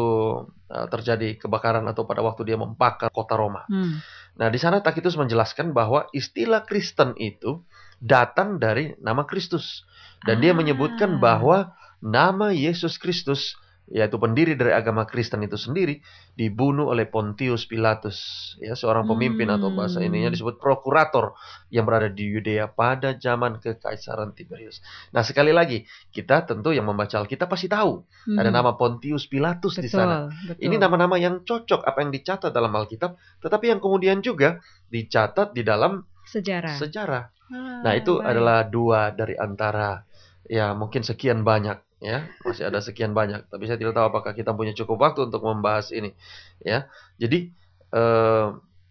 uh, 0.50 0.86
terjadi 0.90 1.38
kebakaran 1.38 1.86
atau 1.86 2.04
pada 2.10 2.20
waktu 2.26 2.42
dia 2.52 2.58
membakar 2.58 3.08
kota 3.14 3.38
Roma. 3.38 3.62
Hmm. 3.70 4.02
Nah, 4.34 4.50
di 4.50 4.58
sana 4.58 4.82
Tacitus 4.82 5.14
menjelaskan 5.14 5.70
bahwa 5.70 6.10
istilah 6.10 6.66
Kristen 6.66 7.14
itu 7.22 7.62
datang 8.02 8.58
dari 8.58 8.98
nama 8.98 9.22
Kristus 9.24 9.86
dan 10.26 10.42
dia 10.42 10.50
Ah. 10.52 10.58
menyebutkan 10.58 11.22
bahwa 11.22 11.72
nama 12.02 12.50
Yesus 12.50 12.98
Kristus 12.98 13.54
yaitu 13.84 14.16
pendiri 14.16 14.56
dari 14.56 14.72
agama 14.72 15.04
Kristen 15.04 15.44
itu 15.44 15.60
sendiri 15.60 16.00
dibunuh 16.32 16.88
oleh 16.88 17.04
Pontius 17.04 17.68
Pilatus 17.68 18.16
ya 18.56 18.72
seorang 18.72 19.04
pemimpin 19.04 19.44
atau 19.52 19.68
bahasa 19.70 20.00
Hmm. 20.00 20.08
ininya 20.08 20.32
disebut 20.32 20.56
prokurator 20.56 21.36
yang 21.68 21.84
berada 21.84 22.08
di 22.08 22.24
Yudea 22.32 22.72
pada 22.72 23.12
zaman 23.12 23.60
kekaisaran 23.60 24.32
Tiberius. 24.32 24.80
Nah, 25.12 25.20
sekali 25.20 25.52
lagi 25.52 25.84
kita 26.10 26.48
tentu 26.48 26.72
yang 26.72 26.88
membaca 26.88 27.20
Alkitab 27.20 27.44
pasti 27.52 27.68
tahu 27.68 28.00
ada 28.40 28.48
Hmm. 28.48 28.56
nama 28.56 28.72
Pontius 28.72 29.28
Pilatus 29.28 29.76
di 29.76 29.92
sana. 29.92 30.32
Betul, 30.32 30.56
betul. 30.56 30.64
Ini 30.64 30.74
nama-nama 30.80 31.16
yang 31.20 31.44
cocok 31.44 31.84
apa 31.84 31.98
yang 32.00 32.10
dicatat 32.10 32.50
dalam 32.56 32.72
Alkitab, 32.72 33.20
tetapi 33.44 33.68
yang 33.68 33.84
kemudian 33.84 34.24
juga 34.24 34.64
dicatat 34.88 35.52
di 35.52 35.60
dalam 35.60 36.00
sejarah. 36.24 36.76
sejarah. 36.80 37.24
Ah, 37.52 37.84
Nah, 37.84 37.92
itu 37.92 38.16
baik. 38.16 38.28
adalah 38.32 38.64
dua 38.64 39.12
dari 39.12 39.36
antara 39.36 40.00
ya 40.44 40.72
mungkin 40.72 41.00
sekian 41.00 41.44
banyak 41.44 41.93
ya, 42.04 42.28
masih 42.44 42.68
ada 42.68 42.84
sekian 42.84 43.16
banyak, 43.16 43.48
tapi 43.48 43.64
saya 43.64 43.80
tidak 43.80 43.96
tahu 43.96 44.12
apakah 44.12 44.36
kita 44.36 44.52
punya 44.52 44.76
cukup 44.76 45.00
waktu 45.00 45.24
untuk 45.32 45.40
membahas 45.40 45.88
ini 45.88 46.12
ya. 46.60 46.84
Jadi 47.16 47.48
eh, 47.96 48.46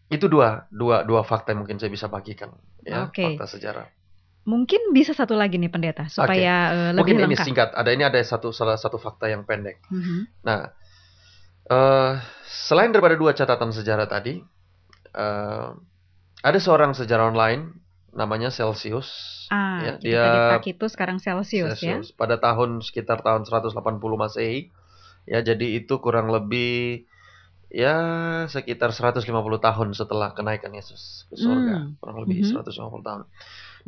itu 0.09 0.25
dua 0.25 0.65
dua 0.73 1.05
dua 1.05 1.21
fakta 1.21 1.53
yang 1.53 1.61
mungkin 1.61 1.77
saya 1.77 1.93
bisa 1.93 2.09
bagikan 2.09 2.49
ya, 2.81 3.05
Oke. 3.05 3.37
fakta 3.37 3.45
sejarah. 3.53 3.87
Mungkin 4.43 4.91
bisa 4.91 5.15
satu 5.15 5.37
lagi 5.39 5.55
nih 5.61 5.69
pendeta 5.71 6.09
supaya 6.09 6.55
eh, 6.73 6.91
lebih 6.97 7.15
Mungkin 7.15 7.15
ini 7.15 7.25
lengkap. 7.37 7.45
singkat. 7.45 7.69
Ada 7.77 7.89
ini 7.93 8.03
ada 8.03 8.17
satu 8.25 8.49
salah 8.49 8.75
satu 8.75 8.97
fakta 8.97 9.29
yang 9.29 9.45
pendek. 9.45 9.79
Mhm. 9.87 10.43
Nah, 10.43 10.73
eh, 11.69 12.13
selain 12.49 12.89
daripada 12.91 13.15
dua 13.15 13.31
catatan 13.37 13.71
sejarah 13.71 14.09
tadi, 14.09 14.41
eh, 15.13 15.69
ada 16.43 16.59
seorang 16.59 16.91
sejarawan 16.91 17.37
lain 17.37 17.61
namanya 18.13 18.53
Celsius. 18.53 19.09
Ah, 19.49 19.81
ya, 19.81 19.93
dia 19.99 20.21
tadi 20.23 20.39
Tacitus 20.57 20.91
sekarang 20.95 21.17
Celsius, 21.19 21.77
ya. 21.81 21.99
Celsius 21.99 22.13
pada 22.13 22.37
tahun 22.37 22.81
sekitar 22.81 23.21
tahun 23.25 23.45
180 23.45 23.73
Masehi. 24.17 24.69
Ya, 25.25 25.39
jadi 25.41 25.79
itu 25.79 25.97
kurang 26.03 26.29
lebih 26.29 27.05
ya 27.73 27.95
sekitar 28.45 28.93
150 28.93 29.25
tahun 29.57 29.97
setelah 29.97 30.37
kenaikan 30.37 30.69
Yesus 30.77 31.25
ke 31.31 31.35
surga, 31.41 31.89
Hmm. 31.89 31.97
kurang 31.97 32.21
lebih 32.21 32.45
Mhm. 32.45 32.49
150 32.53 33.01
tahun. 33.01 33.21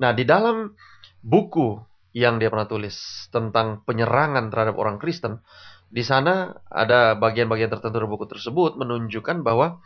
Nah, 0.01 0.11
di 0.17 0.25
dalam 0.25 0.73
buku 1.21 1.77
yang 2.15 2.41
dia 2.41 2.49
pernah 2.49 2.65
tulis 2.65 3.27
tentang 3.29 3.85
penyerangan 3.85 4.49
terhadap 4.49 4.75
orang 4.81 4.97
Kristen, 4.97 5.43
di 5.85 6.01
sana 6.01 6.55
ada 6.65 7.13
bagian-bagian 7.13 7.69
tertentu 7.69 8.01
dari 8.01 8.09
buku 8.09 8.25
tersebut 8.25 8.73
menunjukkan 8.79 9.45
bahwa 9.45 9.83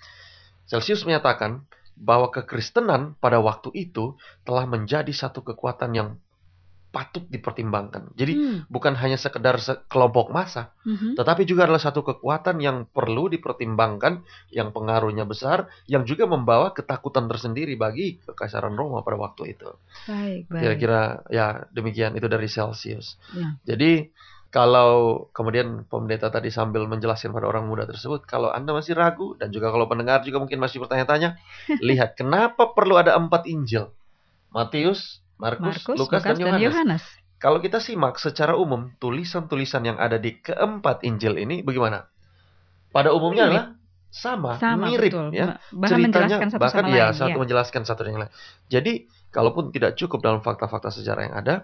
Celsius 0.69 1.03
menyatakan 1.03 1.65
bahwa 1.99 2.31
kekristenan 2.31 3.19
pada 3.19 3.43
waktu 3.43 3.69
itu 3.75 4.15
telah 4.47 4.63
menjadi 4.63 5.11
satu 5.11 5.43
kekuatan 5.43 5.91
yang 5.93 6.09
patut 6.89 7.21
dipertimbangkan. 7.29 8.09
Jadi 8.17 8.33
Hmm, 8.33 8.57
bukan 8.65 8.97
hanya 8.97 9.13
sekedar 9.13 9.61
se- 9.61 9.77
kelompok 9.93 10.33
massa, 10.33 10.73
mhm. 10.89 11.13
tetapi 11.13 11.45
juga 11.45 11.69
adalah 11.69 11.77
satu 11.77 12.01
kekuatan 12.01 12.57
yang 12.57 12.89
perlu 12.89 13.29
dipertimbangkan, 13.29 14.25
yang 14.49 14.73
pengaruhnya 14.73 15.21
besar, 15.29 15.69
yang 15.85 16.01
juga 16.09 16.25
membawa 16.25 16.73
ketakutan 16.73 17.29
tersendiri 17.29 17.77
bagi 17.77 18.17
kekaisaran 18.25 18.73
Roma 18.73 19.05
pada 19.05 19.21
waktu 19.21 19.53
itu. 19.53 19.69
Baik, 20.09 20.49
baik. 20.49 20.61
Kira-kira 20.65 21.01
ya 21.29 21.69
demikian 21.69 22.17
itu 22.17 22.25
dari 22.25 22.49
Celsius. 22.49 23.21
Ya. 23.37 23.53
Jadi 23.69 24.09
kalau 24.49 25.29
kemudian 25.29 25.85
pendeta 25.85 26.33
tadi 26.33 26.49
sambil 26.49 26.89
menjelaskan 26.89 27.29
pada 27.29 27.45
orang 27.45 27.69
muda 27.69 27.85
tersebut, 27.85 28.25
kalau 28.25 28.49
Anda 28.49 28.73
masih 28.73 28.97
ragu 28.97 29.37
dan 29.37 29.53
juga 29.53 29.69
kalau 29.69 29.85
pendengar 29.85 30.25
juga 30.25 30.41
mungkin 30.41 30.57
masih 30.57 30.81
bertanya-tanya, 30.81 31.37
lihat 31.89 32.17
kenapa 32.17 32.73
perlu 32.73 32.97
ada 32.97 33.13
empat 33.13 33.45
Injil? 33.45 33.93
Matius, 34.49 35.21
Markus, 35.37 35.85
Lukas, 35.85 36.25
dan 36.25 36.41
Yohanes. 36.41 36.65
Yohanes. 36.65 37.03
Kalau 37.39 37.63
kita 37.63 37.79
simak 37.79 38.19
secara 38.19 38.57
umum 38.57 38.91
tulisan-tulisan 38.99 39.85
yang 39.85 39.97
ada 40.01 40.19
di 40.19 40.35
keempat 40.41 41.07
Injil 41.07 41.39
ini 41.39 41.63
bagaimana? 41.63 42.09
Pada 42.89 43.13
umumnya 43.13 43.47
adalah 43.47 43.78
sama, 44.09 44.57
Sama 44.57 44.89
mirip 44.89 45.13
betul. 45.13 45.27
ya. 45.31 45.61
Bahkan 45.69 45.97
menjelaskan 46.01 46.47
satu 46.49 46.61
bahkan 46.61 46.83
sama 46.85 46.97
ya 46.97 47.05
lain. 47.09 47.17
satu 47.17 47.37
ya. 47.37 47.41
menjelaskan 47.45 47.81
satu 47.85 48.01
yang 48.05 48.17
lain. 48.25 48.31
Jadi 48.67 48.93
kalaupun 49.29 49.69
tidak 49.69 49.93
cukup 49.93 50.19
dalam 50.25 50.41
fakta-fakta 50.41 50.89
sejarah 50.89 51.29
yang 51.29 51.35
ada, 51.37 51.55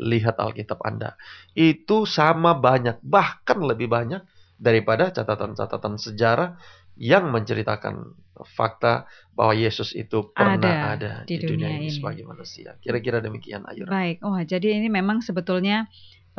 lihat 0.00 0.40
Alkitab 0.40 0.80
Anda. 0.80 1.20
Itu 1.52 2.08
sama 2.08 2.56
banyak, 2.56 3.04
bahkan 3.04 3.60
lebih 3.60 3.92
banyak 3.92 4.24
daripada 4.56 5.12
catatan-catatan 5.12 6.00
sejarah 6.00 6.56
yang 7.00 7.28
menceritakan 7.32 8.12
fakta 8.56 9.04
bahwa 9.36 9.52
Yesus 9.52 9.92
itu 9.92 10.32
pernah 10.32 10.56
ada, 10.56 10.96
Ada 10.96 11.12
di 11.28 11.36
di, 11.36 11.44
dunia, 11.44 11.68
dunia 11.68 11.80
ini 11.80 11.88
ini. 11.88 11.96
sebagai 11.96 12.24
manusia. 12.24 12.76
Kira-kira 12.80 13.20
demikian, 13.20 13.64
Ayura. 13.68 13.88
Baik, 13.92 14.24
oh 14.24 14.36
jadi 14.40 14.80
ini 14.80 14.88
memang 14.88 15.20
sebetulnya 15.20 15.88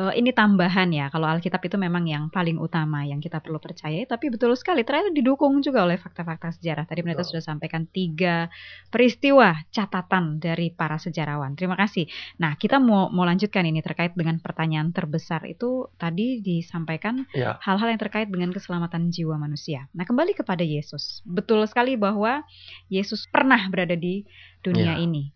eh, 0.00 0.14
ini 0.16 0.30
tambahan 0.32 0.88
ya. 0.92 1.10
Kalau 1.12 1.28
Alkitab 1.28 1.60
itu 1.64 1.76
memang 1.76 2.04
yang 2.06 2.28
paling 2.32 2.56
utama 2.56 3.04
yang 3.04 3.20
kita 3.20 3.42
perlu 3.42 3.58
percayai. 3.60 4.08
Tapi 4.08 4.32
betul 4.32 4.54
sekali, 4.56 4.84
ternyata 4.86 5.12
didukung 5.12 5.60
juga 5.60 5.84
oleh 5.84 6.00
fakta-fakta 6.00 6.54
sejarah. 6.56 6.84
Tadi 6.88 7.00
mereka 7.04 7.26
sudah 7.26 7.42
sampaikan 7.44 7.84
tiga 7.88 8.48
peristiwa 8.88 9.56
catatan 9.70 10.38
dari 10.40 10.72
para 10.72 10.96
sejarawan. 10.96 11.54
Terima 11.56 11.76
kasih. 11.76 12.06
Nah, 12.40 12.56
kita 12.56 12.80
mau 12.80 13.08
mau 13.12 13.24
lanjutkan 13.24 13.64
ini 13.68 13.80
terkait 13.80 14.12
dengan 14.16 14.38
pertanyaan 14.40 14.92
terbesar 14.92 15.44
itu 15.48 15.88
tadi 15.96 16.40
disampaikan 16.40 17.24
Ya, 17.32 17.56
hal-hal 17.64 17.92
yang 17.94 18.00
terkait 18.00 18.28
dengan 18.28 18.52
keselamatan 18.52 19.08
jiwa 19.08 19.36
manusia. 19.40 19.88
Nah, 19.96 20.04
kembali 20.04 20.36
kepada 20.36 20.64
Yesus. 20.64 21.20
Betul 21.24 21.64
sekali 21.68 21.96
bahwa 21.96 22.44
Yesus 22.88 23.24
pernah 23.30 23.60
berada 23.72 23.94
di 23.96 24.24
dunia 24.60 24.94
Ya, 24.96 25.02
ini. 25.02 25.32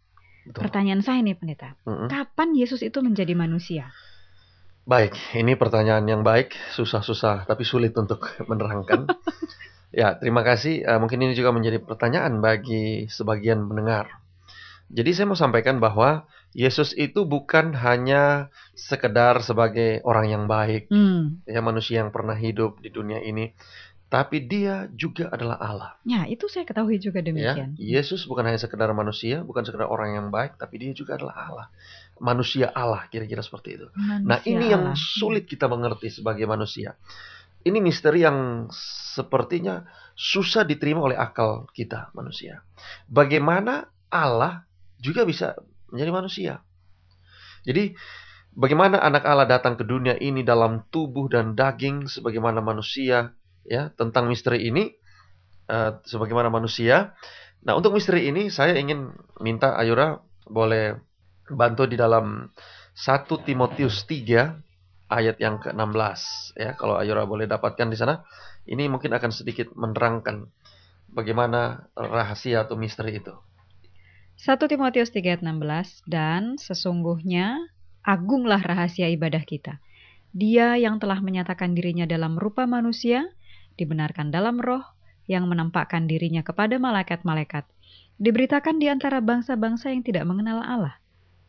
betul. 0.46 0.66
Pertanyaan 0.68 1.02
saya 1.02 1.20
nih, 1.22 1.34
pendeta. 1.38 1.74
Mm-mm. 1.86 2.06
Kapan 2.06 2.54
Yesus 2.54 2.82
itu 2.82 2.98
menjadi 3.02 3.34
manusia? 3.34 3.90
Baik, 4.86 5.18
ini 5.34 5.58
pertanyaan 5.58 6.06
yang 6.06 6.22
baik, 6.22 6.54
susah-susah 6.78 7.42
tapi 7.42 7.66
sulit 7.66 7.90
untuk 7.98 8.22
menerangkan. 8.50 9.10
ya, 9.90 10.14
terima 10.14 10.46
kasih. 10.46 10.86
Eh, 10.86 10.98
mungkin 11.02 11.26
ini 11.26 11.34
juga 11.34 11.50
menjadi 11.50 11.82
pertanyaan 11.82 12.38
bagi 12.38 13.10
sebagian 13.10 13.66
pendengar. 13.66 14.06
Jadi 14.86 15.10
saya 15.10 15.26
mau 15.26 15.34
sampaikan 15.34 15.82
bahwa 15.82 16.30
Yesus 16.54 16.94
itu 16.94 17.26
bukan 17.26 17.74
hanya 17.74 18.54
sekedar 18.78 19.42
sebagai 19.42 20.06
orang 20.06 20.30
yang 20.30 20.44
baik, 20.46 20.86
Hmm, 20.86 21.42
ya 21.42 21.58
manusia 21.58 22.06
yang 22.06 22.14
pernah 22.14 22.38
hidup 22.38 22.78
di 22.78 22.94
dunia 22.94 23.18
ini, 23.26 23.50
tapi 24.06 24.38
dia 24.46 24.86
juga 24.94 25.26
adalah 25.34 25.58
Allah. 25.58 25.90
ya 26.06 26.30
itu 26.30 26.46
saya 26.46 26.62
ketahui 26.62 27.02
juga 27.02 27.18
Ya, 27.18 27.26
demikian. 27.26 27.70
Yesus 27.74 28.22
bukan 28.30 28.46
hanya 28.46 28.60
sekedar 28.62 28.86
manusia, 28.94 29.42
bukan 29.42 29.66
sekedar 29.66 29.90
orang 29.90 30.14
yang 30.14 30.26
baik, 30.30 30.54
tapi 30.62 30.78
dia 30.78 30.94
juga 30.94 31.18
adalah 31.18 31.34
Allah. 31.34 31.66
Manusia 32.22 32.70
Allah, 32.70 33.04
kira-kira 33.10 33.42
seperti 33.42 33.76
itu. 33.82 33.86
Nah, 33.98 34.22
Manusia 34.22 34.46
ini 34.46 34.66
yang 34.70 34.94
Allah. 34.94 34.98
sulit 34.98 35.44
kita 35.50 35.66
mengerti 35.66 36.08
sebagai 36.14 36.46
manusia. 36.46 36.94
Ini 37.66 37.82
misteri 37.82 38.22
yang 38.22 38.70
sepertinya 38.70 39.82
susah 40.14 40.62
diterima 40.62 41.02
oleh 41.02 41.18
akal 41.18 41.66
kita 41.74 42.14
manusia. 42.14 42.62
Bagaimana 43.10 43.90
Allah 44.06 44.62
juga 45.02 45.26
bisa 45.26 45.58
menjadi 45.90 46.10
manusia? 46.14 46.52
Jadi, 47.66 47.90
bagaimana 48.54 49.02
anak 49.02 49.26
Allah 49.26 49.50
datang 49.50 49.74
ke 49.74 49.82
dunia 49.82 50.14
ini 50.14 50.46
dalam 50.46 50.86
tubuh 50.94 51.26
dan 51.26 51.58
daging 51.58 52.06
sebagaimana 52.06 52.62
manusia, 52.62 53.34
ya, 53.66 53.90
tentang 53.94 54.30
misteri 54.30 54.66
ini 54.66 54.94
eh, 55.70 55.90
sebagaimana 56.02 56.48
manusia. 56.48 57.14
Nah, 57.66 57.74
untuk 57.74 57.94
misteri 57.94 58.30
ini 58.30 58.48
saya 58.48 58.78
ingin 58.78 59.10
minta 59.42 59.74
Ayura 59.74 60.22
boleh 60.46 60.96
bantu 61.50 61.86
di 61.86 61.98
dalam 61.98 62.50
1 62.94 63.46
Timotius 63.46 64.06
3 64.06 65.10
ayat 65.10 65.36
yang 65.38 65.58
ke-16 65.62 66.20
ya. 66.58 66.74
Kalau 66.78 66.98
Ayura 66.98 67.26
boleh 67.26 67.46
dapatkan 67.46 67.90
di 67.90 67.98
sana, 67.98 68.22
ini 68.66 68.86
mungkin 68.90 69.14
akan 69.14 69.30
sedikit 69.30 69.70
menerangkan 69.74 70.50
bagaimana 71.10 71.90
rahasia 71.94 72.66
atau 72.66 72.74
misteri 72.74 73.18
itu. 73.18 73.34
1 74.36 74.60
Timotius 74.68 75.10
3 75.14 75.32
ayat 75.32 75.42
16 75.42 76.04
dan 76.04 76.60
sesungguhnya 76.60 77.56
agunglah 78.04 78.60
rahasia 78.60 79.08
ibadah 79.08 79.42
kita. 79.42 79.80
Dia 80.36 80.76
yang 80.76 81.00
telah 81.00 81.24
menyatakan 81.24 81.72
dirinya 81.72 82.04
dalam 82.04 82.36
rupa 82.36 82.68
manusia, 82.68 83.24
dibenarkan 83.76 84.32
dalam 84.32 84.60
roh, 84.60 84.82
yang 85.26 85.50
menampakkan 85.50 86.06
dirinya 86.06 86.40
kepada 86.46 86.78
malaikat-malaikat, 86.78 87.66
diberitakan 88.16 88.78
di 88.78 88.86
antara 88.88 89.18
bangsa-bangsa 89.20 89.90
yang 89.92 90.02
tidak 90.06 90.24
mengenal 90.24 90.62
Allah, 90.62 90.96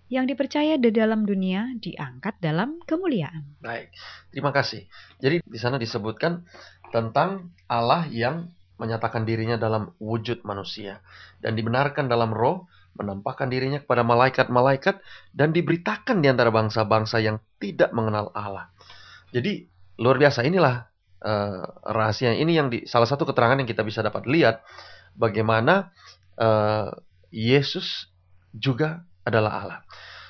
yang 0.10 0.26
dipercaya 0.26 0.76
di 0.82 0.90
dalam 0.90 1.24
dunia 1.24 1.78
diangkat 1.78 2.42
dalam 2.42 2.82
kemuliaan. 2.84 3.60
Baik, 3.62 3.94
terima 4.34 4.52
kasih. 4.52 4.90
Jadi 5.22 5.46
di 5.46 5.60
sana 5.62 5.78
disebutkan 5.78 6.44
tentang 6.90 7.54
Allah 7.70 8.10
yang 8.10 8.50
menyatakan 8.78 9.26
dirinya 9.26 9.58
dalam 9.58 9.94
wujud 9.98 10.46
manusia 10.46 11.02
dan 11.42 11.58
dibenarkan 11.58 12.10
dalam 12.10 12.34
roh, 12.34 12.70
menampakkan 12.98 13.50
dirinya 13.50 13.78
kepada 13.78 14.02
malaikat-malaikat 14.02 15.02
dan 15.34 15.54
diberitakan 15.54 16.22
di 16.22 16.28
antara 16.34 16.50
bangsa-bangsa 16.50 17.22
yang 17.22 17.38
tidak 17.62 17.94
mengenal 17.94 18.34
Allah. 18.34 18.74
Jadi 19.30 19.70
luar 20.02 20.18
biasa 20.18 20.46
inilah 20.46 20.97
eh, 21.28 21.64
rahasia 21.84 22.32
ini 22.40 22.56
yang 22.56 22.72
di 22.72 22.88
salah 22.88 23.06
satu 23.06 23.28
keterangan 23.28 23.60
yang 23.60 23.68
kita 23.68 23.84
bisa 23.84 24.00
dapat 24.00 24.24
lihat 24.24 24.64
bagaimana 25.20 25.92
eh, 26.40 26.90
Yesus 27.36 28.08
juga 28.56 29.04
adalah 29.28 29.52
Allah. 29.60 29.80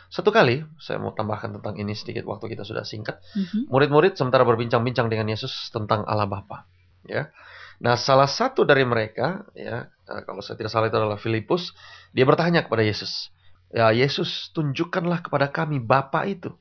Satu 0.08 0.32
kali 0.32 0.64
saya 0.82 0.98
mau 0.98 1.14
tambahkan 1.14 1.60
tentang 1.60 1.76
ini 1.78 1.94
sedikit 1.94 2.26
waktu 2.26 2.50
kita 2.58 2.64
sudah 2.66 2.88
singkat. 2.88 3.20
Mhm. 3.36 3.70
Murid-murid 3.70 4.18
sementara 4.18 4.48
berbincang-bincang 4.48 5.12
dengan 5.12 5.30
Yesus 5.30 5.70
tentang 5.70 6.08
Allah 6.08 6.26
Bapa. 6.26 6.66
Ya. 7.06 7.30
Nah, 7.78 7.94
salah 7.94 8.26
satu 8.26 8.66
dari 8.66 8.82
mereka, 8.88 9.46
ya, 9.54 9.92
eh, 10.10 10.22
kalau 10.26 10.42
saya 10.42 10.58
tidak 10.58 10.74
salah 10.74 10.90
itu 10.90 10.98
adalah 10.98 11.20
Filipus, 11.22 11.78
dia 12.10 12.26
bertanya 12.26 12.66
kepada 12.66 12.82
Yesus, 12.82 13.30
ya 13.70 13.94
Yesus 13.94 14.50
tunjukkanlah 14.56 15.22
kepada 15.22 15.54
kami 15.54 15.78
Bapa 15.78 16.26
itu. 16.26 16.56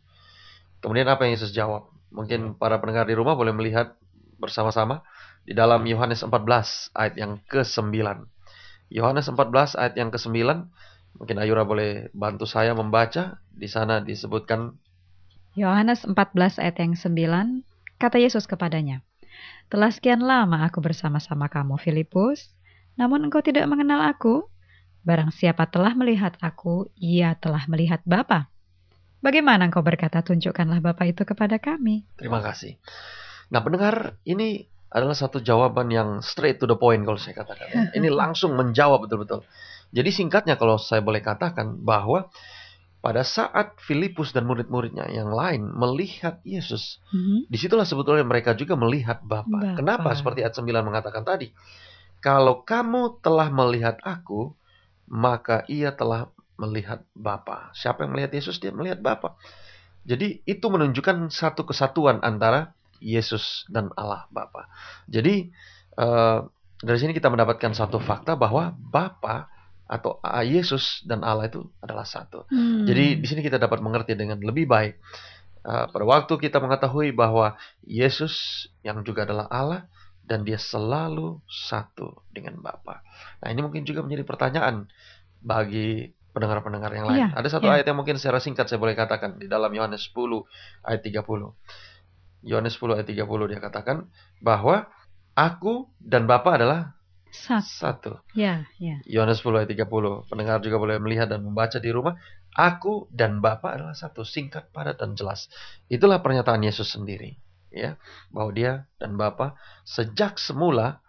Kemudian 0.84 1.08
apa 1.08 1.24
yang 1.24 1.40
Yesus 1.40 1.56
jawab? 1.56 1.88
Mungkin 2.12 2.60
para 2.60 2.76
pendengar 2.78 3.08
di 3.08 3.16
rumah 3.16 3.32
boleh 3.32 3.56
melihat 3.56 3.96
bersama-sama 4.36 5.02
di 5.46 5.54
dalam 5.54 5.84
Yohanes 5.86 6.26
14 6.26 6.96
ayat 6.96 7.14
yang 7.14 7.38
ke-9. 7.46 7.94
Yohanes 8.90 9.26
14 9.30 9.78
ayat 9.78 9.94
yang 9.98 10.10
ke-9, 10.10 10.36
mungkin 11.18 11.36
Ayura 11.38 11.62
boleh 11.62 12.10
bantu 12.12 12.46
saya 12.46 12.74
membaca. 12.74 13.38
Di 13.56 13.66
sana 13.70 14.02
disebutkan 14.02 14.76
Yohanes 15.56 16.04
14 16.04 16.60
ayat 16.60 16.76
yang 16.76 16.92
9, 16.92 17.64
kata 17.96 18.20
Yesus 18.20 18.44
kepadanya, 18.44 19.00
Telah 19.72 19.88
sekian 19.88 20.20
lama 20.20 20.68
aku 20.68 20.84
bersama-sama 20.84 21.48
kamu, 21.48 21.80
Filipus, 21.80 22.52
namun 23.00 23.24
engkau 23.24 23.40
tidak 23.40 23.64
mengenal 23.64 24.04
aku. 24.04 24.44
Barang 25.06 25.30
siapa 25.30 25.70
telah 25.70 25.94
melihat 25.94 26.34
aku, 26.44 26.92
ia 26.98 27.38
telah 27.38 27.64
melihat 27.70 28.02
Bapa. 28.04 28.50
Bagaimana 29.24 29.70
engkau 29.70 29.80
berkata, 29.80 30.20
tunjukkanlah 30.20 30.82
Bapa 30.82 31.08
itu 31.08 31.24
kepada 31.24 31.56
kami? 31.56 32.04
Terima 32.20 32.44
kasih. 32.44 32.76
Nah, 33.50 33.60
pendengar, 33.62 34.18
ini 34.26 34.66
adalah 34.90 35.14
satu 35.14 35.42
jawaban 35.42 35.90
yang 35.90 36.22
straight 36.22 36.62
to 36.62 36.66
the 36.66 36.78
point 36.78 37.02
kalau 37.02 37.18
saya 37.18 37.42
katakan. 37.42 37.68
Ini 37.98 38.08
langsung 38.08 38.54
menjawab 38.54 39.04
betul-betul. 39.04 39.42
Jadi 39.90 40.10
singkatnya 40.14 40.54
kalau 40.58 40.78
saya 40.78 41.02
boleh 41.02 41.20
katakan 41.22 41.82
bahwa 41.82 42.30
pada 43.02 43.22
saat 43.22 43.78
Filipus 43.78 44.34
dan 44.34 44.50
murid-muridnya 44.50 45.06
yang 45.10 45.30
lain 45.30 45.62
melihat 45.74 46.42
Yesus, 46.42 46.98
Mhm. 47.14 47.46
di 47.46 47.56
situlah 47.58 47.86
sebetulnya 47.86 48.26
mereka 48.26 48.54
juga 48.58 48.74
melihat 48.74 49.22
Bapa. 49.22 49.46
Bapa. 49.46 49.78
Kenapa? 49.78 50.10
Seperti 50.14 50.42
ayat 50.42 50.58
9 50.58 50.82
mengatakan 50.86 51.22
tadi. 51.22 51.54
Kalau 52.18 52.66
kamu 52.66 53.22
telah 53.22 53.46
melihat 53.52 54.02
aku, 54.02 54.54
maka 55.06 55.62
ia 55.70 55.94
telah 55.94 56.30
melihat 56.58 57.04
Bapa. 57.14 57.70
Siapa 57.76 58.02
yang 58.02 58.16
melihat 58.16 58.32
Yesus? 58.34 58.58
Dia 58.58 58.74
melihat 58.74 58.98
Bapa. 58.98 59.38
Jadi 60.06 60.42
itu 60.46 60.66
menunjukkan 60.66 61.30
satu 61.34 61.66
kesatuan 61.66 62.22
antara 62.22 62.74
Yesus 63.00 63.68
dan 63.70 63.90
Allah 63.96 64.28
Bapa. 64.32 64.68
Jadi 65.08 65.50
eh, 65.96 66.38
dari 66.76 66.98
sini 67.00 67.16
kita 67.16 67.32
mendapatkan 67.32 67.72
satu 67.72 67.96
fakta 67.96 68.36
bahwa 68.36 68.76
Bapa 68.76 69.48
atau 69.86 70.18
Yesus 70.42 71.06
dan 71.06 71.22
Allah 71.22 71.46
itu 71.46 71.62
adalah 71.78 72.02
satu. 72.02 72.42
Hmm. 72.50 72.84
Jadi 72.84 73.22
di 73.22 73.26
sini 73.26 73.40
kita 73.40 73.56
dapat 73.56 73.78
mengerti 73.78 74.18
dengan 74.18 74.42
lebih 74.42 74.66
baik. 74.66 74.98
Uh, 75.66 75.90
pada 75.90 76.06
waktu 76.06 76.34
kita 76.38 76.62
mengetahui 76.62 77.10
bahwa 77.10 77.58
Yesus 77.82 78.66
yang 78.86 79.02
juga 79.02 79.26
adalah 79.26 79.50
Allah 79.50 79.82
dan 80.26 80.42
dia 80.42 80.58
selalu 80.58 81.38
satu 81.46 82.22
dengan 82.34 82.58
Bapa. 82.58 83.02
Nah 83.42 83.48
ini 83.50 83.62
mungkin 83.62 83.86
juga 83.86 84.02
menjadi 84.02 84.26
pertanyaan 84.26 84.90
bagi 85.42 86.10
pendengar-pendengar 86.34 86.92
yang 86.92 87.06
lain. 87.08 87.20
Iya, 87.22 87.28
Ada 87.32 87.48
satu 87.56 87.66
iya. 87.70 87.80
ayat 87.80 87.86
yang 87.88 87.96
mungkin 87.96 88.20
secara 88.20 88.42
singkat 88.42 88.68
saya 88.68 88.76
boleh 88.76 88.92
katakan 88.92 89.40
di 89.40 89.48
dalam 89.48 89.72
Yohanes 89.72 90.04
10 90.12 90.44
ayat 90.84 91.00
30. 91.00 91.24
Yohanes 92.46 92.78
10 92.78 93.02
ayat 93.02 93.08
30 93.10 93.50
dia 93.50 93.58
katakan 93.58 94.06
bahwa 94.38 94.86
aku 95.34 95.90
dan 95.98 96.30
Bapa 96.30 96.54
adalah 96.54 96.94
Sat. 97.34 97.66
satu. 97.66 98.22
Ya, 98.32 98.64
ya. 98.80 99.02
Yohanes 99.04 99.42
10 99.42 99.66
ayat 99.66 99.70
30. 99.74 100.30
Pendengar 100.30 100.62
juga 100.62 100.80
boleh 100.80 100.96
melihat 101.02 101.28
dan 101.28 101.44
membaca 101.44 101.76
di 101.76 101.90
rumah. 101.92 102.16
Aku 102.56 103.10
dan 103.12 103.44
Bapa 103.44 103.76
adalah 103.76 103.92
satu, 103.92 104.24
singkat, 104.24 104.72
padat 104.72 104.96
dan 104.96 105.12
jelas. 105.12 105.52
Itulah 105.92 106.24
pernyataan 106.24 106.64
Yesus 106.64 106.96
sendiri, 106.96 107.36
ya, 107.68 108.00
bahwa 108.32 108.50
dia 108.56 108.72
dan 108.96 109.20
Bapa 109.20 109.60
sejak 109.84 110.40
semula 110.40 111.04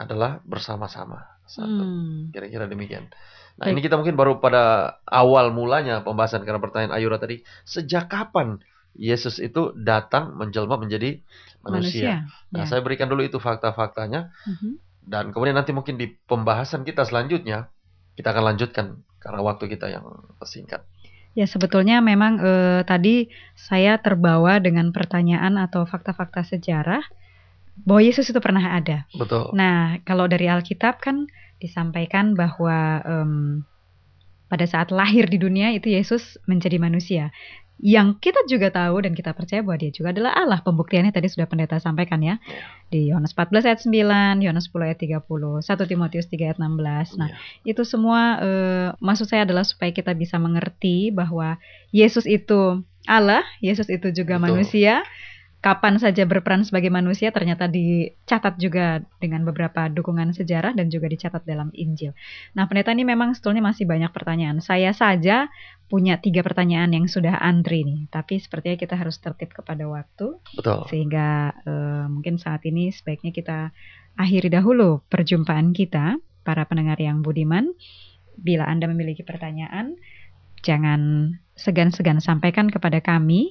adalah 0.00 0.40
bersama-sama 0.48 1.26
satu. 1.44 1.84
Hmm. 1.84 2.32
Kira-kira 2.32 2.64
demikian. 2.64 3.12
Nah, 3.58 3.68
Baik. 3.68 3.74
ini 3.76 3.80
kita 3.84 3.98
mungkin 3.98 4.14
baru 4.14 4.38
pada 4.38 4.96
awal 5.04 5.50
mulanya 5.50 6.00
pembahasan 6.06 6.46
karena 6.46 6.62
pertanyaan 6.62 6.94
Ayura 6.94 7.18
tadi, 7.18 7.42
sejak 7.66 8.06
kapan 8.08 8.62
Yesus 8.98 9.38
itu 9.38 9.72
datang 9.78 10.34
menjelma 10.34 10.76
menjadi 10.76 11.22
manusia? 11.62 12.26
Nah, 12.50 12.66
ya. 12.66 12.68
saya 12.68 12.82
berikan 12.82 13.06
dulu 13.06 13.22
itu 13.22 13.38
fakta-faktanya 13.38 14.34
Mhm. 14.44 14.88
Dan 15.08 15.32
kemudian 15.32 15.56
nanti 15.56 15.72
mungkin 15.72 15.96
di 15.96 16.12
pembahasan 16.28 16.84
kita 16.84 17.08
selanjutnya 17.08 17.72
kita 18.12 18.28
akan 18.36 18.44
lanjutkan 18.52 18.86
karena 19.16 19.40
waktu 19.40 19.64
kita 19.72 19.88
yang 19.88 20.04
singkat. 20.44 20.84
Ya 21.32 21.48
sebetulnya 21.48 22.04
memang 22.04 22.36
eh, 22.44 22.80
tadi 22.84 23.32
saya 23.56 23.96
terbawa 24.04 24.60
dengan 24.60 24.92
pertanyaan 24.92 25.56
atau 25.56 25.88
fakta-fakta 25.88 26.44
sejarah 26.44 27.00
bahwa 27.88 28.04
Yesus 28.04 28.28
itu 28.28 28.36
pernah 28.42 28.76
ada. 28.76 29.08
Betul. 29.16 29.54
Nah 29.56 29.96
kalau 30.04 30.28
dari 30.28 30.44
Alkitab 30.44 31.00
kan 31.00 31.24
disampaikan 31.56 32.36
bahwa 32.36 33.00
em, 33.02 33.32
pada 34.50 34.66
saat 34.68 34.92
lahir 34.92 35.24
di 35.30 35.40
dunia 35.40 35.72
itu 35.72 35.88
Yesus 35.88 36.36
menjadi 36.44 36.76
manusia. 36.76 37.32
Yang 37.78 38.18
kita 38.18 38.40
juga 38.50 38.74
tahu 38.74 39.06
dan 39.06 39.14
kita 39.14 39.30
percaya 39.38 39.62
bahwa 39.62 39.78
dia 39.78 39.94
juga 39.94 40.10
adalah 40.10 40.34
Allah. 40.34 40.58
Pembuktiannya 40.66 41.14
tadi 41.14 41.30
sudah 41.30 41.46
pendeta 41.46 41.78
sampaikan 41.78 42.18
ya. 42.18 42.42
Di 42.90 43.14
Yohanes 43.14 43.30
14 43.38 43.62
ayat 43.70 43.80
9, 43.86 44.42
Yohanes 44.42 44.66
10 44.66 44.90
ayat 44.90 44.98
30, 44.98 45.62
1 45.62 45.86
Timotius 45.86 46.26
3 46.26 46.50
ayat 46.50 46.58
16. 46.58 47.14
Nah, 47.14 47.30
Ya. 47.30 47.36
itu 47.62 47.82
semua 47.86 48.42
eh, 48.42 48.88
maksud 48.98 49.30
saya 49.30 49.46
adalah 49.46 49.62
supaya 49.62 49.94
kita 49.94 50.10
bisa 50.18 50.42
mengerti 50.42 51.14
bahwa 51.14 51.62
Yesus 51.94 52.26
itu 52.26 52.82
Allah, 53.06 53.46
Yesus 53.62 53.86
itu 53.86 54.10
juga 54.10 54.42
Betul. 54.42 54.44
manusia. 54.58 55.06
Kapan 55.58 55.98
saja 55.98 56.22
berperan 56.22 56.62
sebagai 56.62 56.86
manusia 56.86 57.34
ternyata 57.34 57.66
dicatat 57.66 58.62
juga 58.62 59.02
dengan 59.18 59.42
beberapa 59.42 59.90
dukungan 59.90 60.30
sejarah 60.30 60.70
dan 60.70 60.86
juga 60.86 61.10
dicatat 61.10 61.42
dalam 61.42 61.74
Injil. 61.74 62.14
Nah, 62.54 62.70
pendeta 62.70 62.94
ini 62.94 63.02
memang 63.02 63.34
sebetulnya 63.34 63.66
masih 63.66 63.82
banyak 63.90 64.14
pertanyaan. 64.14 64.62
Saya 64.62 64.94
saja 64.94 65.50
punya 65.90 66.22
tiga 66.22 66.46
pertanyaan 66.46 66.94
yang 66.94 67.10
sudah 67.10 67.42
antri 67.42 67.82
nih, 67.82 68.06
tapi 68.06 68.38
sepertinya 68.38 68.78
kita 68.78 68.94
harus 68.94 69.18
tertib 69.18 69.50
kepada 69.50 69.82
waktu 69.90 70.38
Betul. 70.54 70.86
sehingga 70.94 71.50
eh, 71.66 72.06
mungkin 72.06 72.38
saat 72.38 72.62
ini 72.62 72.94
sebaiknya 72.94 73.34
kita 73.34 73.74
akhiri 74.14 74.50
dahulu 74.52 75.02
perjumpaan 75.10 75.74
kita 75.74 76.22
para 76.46 76.66
pendengar 76.70 77.02
yang 77.02 77.20
budiman. 77.24 77.74
Bila 78.38 78.70
Anda 78.70 78.86
memiliki 78.86 79.26
pertanyaan, 79.26 79.98
jangan 80.62 81.34
segan-segan 81.58 82.22
sampaikan 82.22 82.70
kepada 82.70 83.02
kami. 83.02 83.50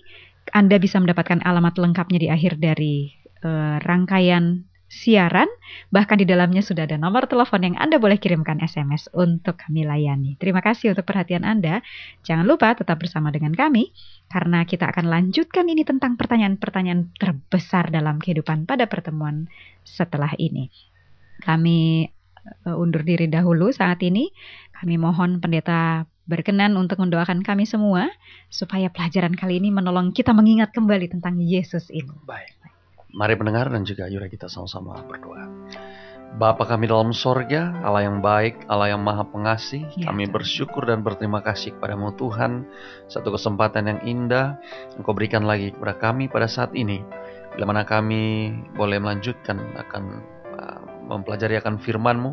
Anda 0.53 0.77
bisa 0.77 1.01
mendapatkan 1.01 1.43
alamat 1.43 1.75
lengkapnya 1.79 2.19
di 2.19 2.27
akhir 2.31 2.59
dari 2.61 3.11
eh, 3.43 3.77
rangkaian 3.83 4.67
siaran. 4.87 5.47
Bahkan 5.91 6.23
di 6.23 6.25
dalamnya 6.25 6.63
sudah 6.63 6.87
ada 6.87 6.95
nomor 6.95 7.27
telepon 7.27 7.59
yang 7.63 7.75
Anda 7.75 7.99
boleh 7.99 8.17
kirimkan 8.17 8.63
SMS 8.63 9.11
untuk 9.11 9.59
kami 9.59 9.83
layani. 9.83 10.39
Terima 10.39 10.63
kasih 10.63 10.95
untuk 10.95 11.03
perhatian 11.03 11.43
Anda. 11.43 11.83
Jangan 12.23 12.47
lupa 12.47 12.73
tetap 12.73 13.03
bersama 13.03 13.29
dengan 13.29 13.51
kami 13.53 13.91
karena 14.31 14.63
kita 14.63 14.87
akan 14.89 15.11
lanjutkan 15.11 15.67
ini 15.67 15.83
tentang 15.83 16.15
pertanyaan-pertanyaan 16.15 17.11
terbesar 17.19 17.91
dalam 17.91 18.17
kehidupan 18.17 18.63
pada 18.63 18.87
pertemuan 18.87 19.51
setelah 19.83 20.31
ini. 20.39 20.71
Kami 21.43 22.07
eh, 22.65 22.75
undur 22.79 23.03
diri 23.03 23.27
dahulu 23.27 23.69
saat 23.75 23.99
ini. 24.01 24.31
Kami 24.71 24.95
mohon 24.95 25.43
pendeta 25.43 26.07
berkenan 26.27 26.75
untuk 26.75 26.99
mendoakan 26.99 27.41
kami 27.41 27.63
semua 27.63 28.11
supaya 28.51 28.91
pelajaran 28.91 29.33
kali 29.33 29.63
ini 29.63 29.71
menolong 29.71 30.11
kita 30.11 30.35
mengingat 30.35 30.75
kembali 30.75 31.07
tentang 31.07 31.39
Yesus 31.39 31.87
ini. 31.89 32.11
Baik. 32.27 32.53
Mari 33.15 33.33
pendengar 33.39 33.71
dan 33.71 33.87
juga 33.87 34.05
yura 34.11 34.27
kita 34.27 34.51
sama-sama 34.51 34.99
berdoa. 35.07 35.47
Bapa 36.35 36.67
kami 36.67 36.91
dalam 36.91 37.15
sorga, 37.15 37.71
Allah 37.87 38.03
yang 38.03 38.19
baik, 38.19 38.67
Allah 38.67 38.91
yang 38.91 39.01
maha 39.01 39.23
pengasih, 39.23 39.87
Ya, 39.95 40.11
kami 40.11 40.27
Tuhan. 40.27 40.35
bersyukur 40.35 40.83
dan 40.83 40.99
berterima 40.99 41.39
kasih 41.39 41.79
kepadamu 41.79 42.11
Tuhan, 42.19 42.67
satu 43.07 43.31
kesempatan 43.31 43.87
yang 43.87 43.99
indah 44.03 44.59
Engkau 44.99 45.15
berikan 45.15 45.47
lagi 45.47 45.71
kepada 45.71 45.95
kami 45.95 46.27
pada 46.27 46.51
saat 46.51 46.75
ini, 46.75 46.99
bila 47.55 47.71
mana 47.71 47.87
kami 47.87 48.51
boleh 48.75 48.99
melanjutkan 48.99 49.55
akan 49.79 50.03
uh, 50.51 50.79
mempelajari 51.07 51.57
akan 51.63 51.79
firman-Mu, 51.79 52.31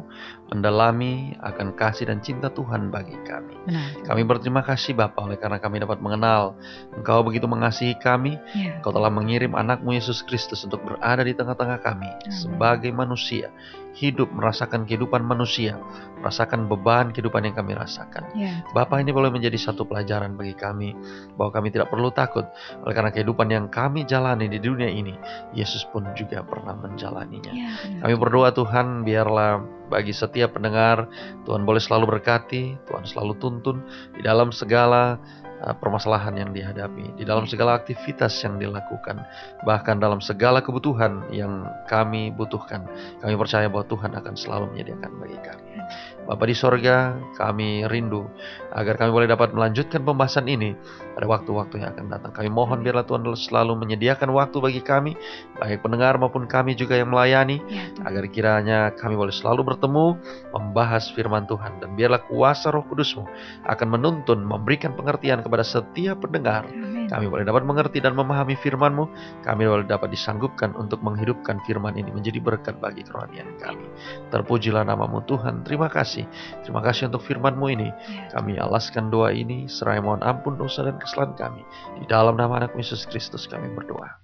mendalami 0.55 1.35
akan 1.43 1.75
kasih 1.75 2.07
dan 2.07 2.23
cinta 2.23 2.47
Tuhan 2.49 2.95
bagi 2.95 3.19
kami. 3.27 3.59
Benar. 3.67 4.07
Kami 4.07 4.23
berterima 4.23 4.63
kasih 4.63 4.95
Bapa 4.95 5.27
oleh 5.27 5.35
karena 5.35 5.59
kami 5.59 5.83
dapat 5.83 5.99
mengenal 5.99 6.55
Engkau 6.95 7.27
begitu 7.27 7.51
mengasihi 7.51 7.99
kami, 7.99 8.39
Ya. 8.55 8.79
Engkau 8.79 8.95
telah 8.95 9.11
mengirim 9.11 9.59
anakmu 9.59 9.99
Yesus 9.99 10.23
Kristus 10.23 10.63
untuk 10.63 10.81
berada 10.87 11.27
di 11.27 11.35
tengah-tengah 11.35 11.83
kami 11.83 12.07
sebagai 12.31 12.95
manusia, 12.95 13.51
hidup 13.99 14.31
merasakan 14.31 14.87
kehidupan 14.87 15.23
manusia, 15.23 15.79
merasakan 16.23 16.67
beban 16.71 17.11
kehidupan 17.11 17.47
yang 17.47 17.55
kami 17.55 17.75
rasakan. 17.75 18.27
Ya. 18.35 18.63
Bapak 18.75 19.03
ini 19.03 19.11
boleh 19.11 19.31
menjadi 19.31 19.59
satu 19.59 19.87
pelajaran 19.87 20.39
bagi 20.39 20.55
kami 20.55 20.95
bahwa 21.35 21.51
kami 21.51 21.75
tidak 21.75 21.91
perlu 21.91 22.15
takut 22.15 22.47
oleh 22.87 22.95
karena 22.95 23.11
kehidupan 23.11 23.49
yang 23.51 23.67
kami 23.71 24.07
jalani 24.07 24.47
di 24.47 24.59
dunia 24.63 24.91
ini, 24.91 25.15
Yesus 25.55 25.87
pun 25.91 26.07
juga 26.15 26.43
pernah 26.47 26.75
menjalaninya. 26.79 27.53
Ya, 27.55 27.71
benar. 27.83 28.01
Kami 28.07 28.15
berdoa 28.19 28.51
Tuhan 28.55 28.87
biarlah 29.03 29.63
bagi 29.95 30.11
setiap 30.11 30.59
pendengar 30.59 31.07
Tuhan 31.47 31.63
boleh 31.63 31.79
selalu 31.79 32.19
berkati, 32.19 32.75
Tuhan 32.91 33.07
selalu 33.07 33.39
tuntun 33.39 33.79
di 34.19 34.27
dalam 34.27 34.51
segala 34.51 35.23
uh, 35.63 35.75
permasalahan 35.79 36.35
yang 36.35 36.51
dihadapi, 36.51 37.15
di 37.15 37.23
dalam 37.23 37.47
segala 37.47 37.79
aktivitas 37.79 38.35
yang 38.43 38.59
dilakukan, 38.59 39.23
bahkan 39.63 40.03
dalam 40.03 40.19
segala 40.19 40.59
kebutuhan 40.59 41.23
yang 41.31 41.63
kami 41.87 42.35
butuhkan. 42.35 42.83
Kami 43.23 43.39
percaya 43.39 43.71
bahwa 43.71 43.87
Tuhan 43.87 44.19
akan 44.19 44.35
selalu 44.35 44.75
menyediakan 44.75 45.11
bagi 45.23 45.39
kami. 45.47 45.79
Bapa 46.25 46.49
di 46.49 46.57
sorga, 46.57 47.21
kami 47.37 47.85
rindu 47.85 48.25
agar 48.73 48.97
kami 48.97 49.13
boleh 49.13 49.29
dapat 49.29 49.53
melanjutkan 49.53 50.01
pembahasan 50.03 50.49
ini 50.49 50.73
pada 51.13 51.29
waktu-waktu 51.29 51.85
yang 51.85 51.93
akan 51.93 52.07
datang. 52.09 52.33
Kami 52.33 52.49
mohon 52.49 52.81
biarlah 52.81 53.05
Tuhan 53.05 53.29
selalu 53.37 53.77
menyediakan 53.85 54.33
waktu 54.33 54.57
bagi 54.57 54.81
kami, 54.81 55.13
baik 55.61 55.85
pendengar 55.85 56.17
maupun 56.17 56.49
kami 56.49 56.73
juga 56.75 56.97
yang 56.97 57.13
melayani, 57.13 57.61
Ya, 57.65 57.87
agar 58.05 58.25
kiranya 58.29 58.79
kami 58.99 59.15
boleh 59.15 59.33
selalu 59.33 59.75
bertemu, 59.75 60.19
membahas 60.53 61.13
firman 61.13 61.47
Tuhan, 61.47 61.81
dan 61.81 61.95
biarlah 61.95 62.25
kuasa 62.27 62.73
roh 62.73 62.83
kudusmu 62.89 63.25
akan 63.69 63.89
menuntun, 63.89 64.43
memberikan 64.43 64.97
pengertian 64.97 65.41
kepada 65.45 65.63
setiap 65.63 66.25
pendengar. 66.25 66.67
Amin. 66.73 67.04
Kami 67.09 67.27
boleh 67.29 67.45
dapat 67.45 67.63
mengerti 67.65 67.99
dan 68.01 68.15
memahami 68.17 68.55
firman-Mu, 68.59 69.05
kami 69.43 69.63
boleh 69.65 69.87
dapat 69.87 70.13
disanggupkan 70.13 70.77
untuk 70.77 71.01
menghidupkan 71.01 71.61
firman 71.65 71.97
ini 71.97 72.11
menjadi 72.13 72.39
berkat 72.41 72.77
bagi 72.79 73.05
kerohanian 73.07 73.57
kami. 73.61 73.87
Terpujilah 74.31 74.85
namamu 74.87 75.25
Tuhan, 75.25 75.65
terima 75.65 75.89
kasih. 75.89 76.25
Terima 76.63 76.85
kasih 76.85 77.09
untuk 77.13 77.25
firman-Mu 77.25 77.67
ini. 77.73 77.89
Ya. 77.89 78.39
Kami 78.39 78.61
alaskan 78.61 79.09
doa 79.09 79.33
ini, 79.33 79.67
serai 79.67 80.01
mohon 80.01 80.21
ampun 80.21 80.61
dosa 80.61 80.85
dan 80.85 81.01
kesalahan 81.01 81.35
kami. 81.37 81.63
Di 82.01 82.05
dalam 82.07 82.37
nama 82.37 82.65
anak 82.65 82.77
Yesus 82.77 83.09
Kristus 83.09 83.49
kami 83.49 83.73
berdoa. 83.73 84.21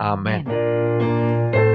Amin. 0.00 1.65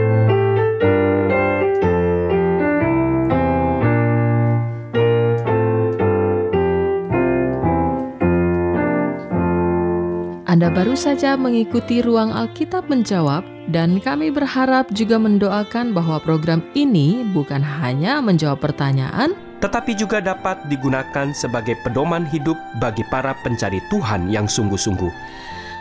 Anda 10.62 10.78
baru 10.78 10.93
saja 10.93 11.34
mengikuti 11.41 12.06
ruang 12.06 12.30
Alkitab 12.30 12.86
menjawab 12.86 13.41
dan 13.74 13.97
kami 13.97 14.30
berharap 14.30 14.93
juga 14.93 15.17
mendoakan 15.17 15.89
bahwa 15.89 16.21
program 16.21 16.62
ini 16.78 17.26
bukan 17.34 17.65
hanya 17.65 18.21
menjawab 18.21 18.62
pertanyaan, 18.62 19.34
tetapi 19.58 19.97
juga 19.97 20.21
dapat 20.21 20.62
digunakan 20.69 21.34
sebagai 21.34 21.74
pedoman 21.82 22.30
hidup 22.30 22.54
bagi 22.78 23.02
para 23.10 23.34
pencari 23.41 23.82
Tuhan 23.89 24.30
yang 24.30 24.45
sungguh-sungguh. 24.45 25.10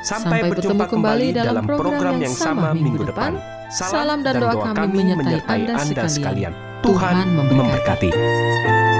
Sampai, 0.00 0.48
berjumpa 0.48 0.88
kembali 0.88 1.36
dalam 1.36 1.68
program 1.68 2.16
yang 2.16 2.32
sama 2.32 2.72
minggu 2.72 3.04
depan. 3.04 3.36
Salam 3.68 4.24
dan 4.24 4.40
doa 4.40 4.72
kami 4.72 5.12
menyertai 5.12 5.76
Anda 5.76 6.08
sekalian. 6.08 6.56
Tuhan 6.80 7.28
Tuhan 7.28 7.28
memberkati. 7.36 8.08
memberkati. 8.16 8.99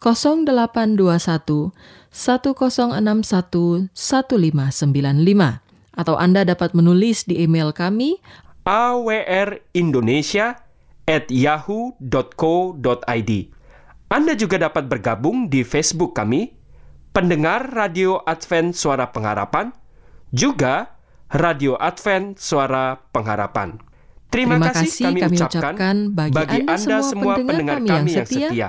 0821 0.00 1.72
1061 2.10 3.92
1595 3.92 5.60
atau 5.96 6.14
Anda 6.20 6.44
dapat 6.44 6.76
menulis 6.76 7.24
di 7.24 7.40
email 7.40 7.72
kami 7.72 8.20
awrindonesia 8.66 10.58
at 11.06 11.30
yahoo.co.id. 11.30 13.30
Anda 14.06 14.32
juga 14.38 14.56
dapat 14.58 14.90
bergabung 14.90 15.50
di 15.50 15.62
Facebook 15.62 16.18
kami, 16.18 16.50
pendengar 17.14 17.70
Radio 17.74 18.22
Advent 18.26 18.74
Suara 18.74 19.10
Pengharapan, 19.10 19.70
juga 20.34 20.98
Radio 21.30 21.78
Advent 21.78 22.38
Suara 22.38 22.98
Pengharapan. 23.10 23.78
Terima, 24.30 24.58
Terima 24.58 24.70
kasih, 24.74 25.04
kami, 25.10 25.38
ucapkan, 25.38 25.74
ucapkan 25.74 25.96
bagi, 26.10 26.66
Anda, 26.66 26.98
semua 27.06 27.34
pendengar 27.38 27.78
kami 27.78 27.90
yang 27.90 28.06
setia. 28.10 28.68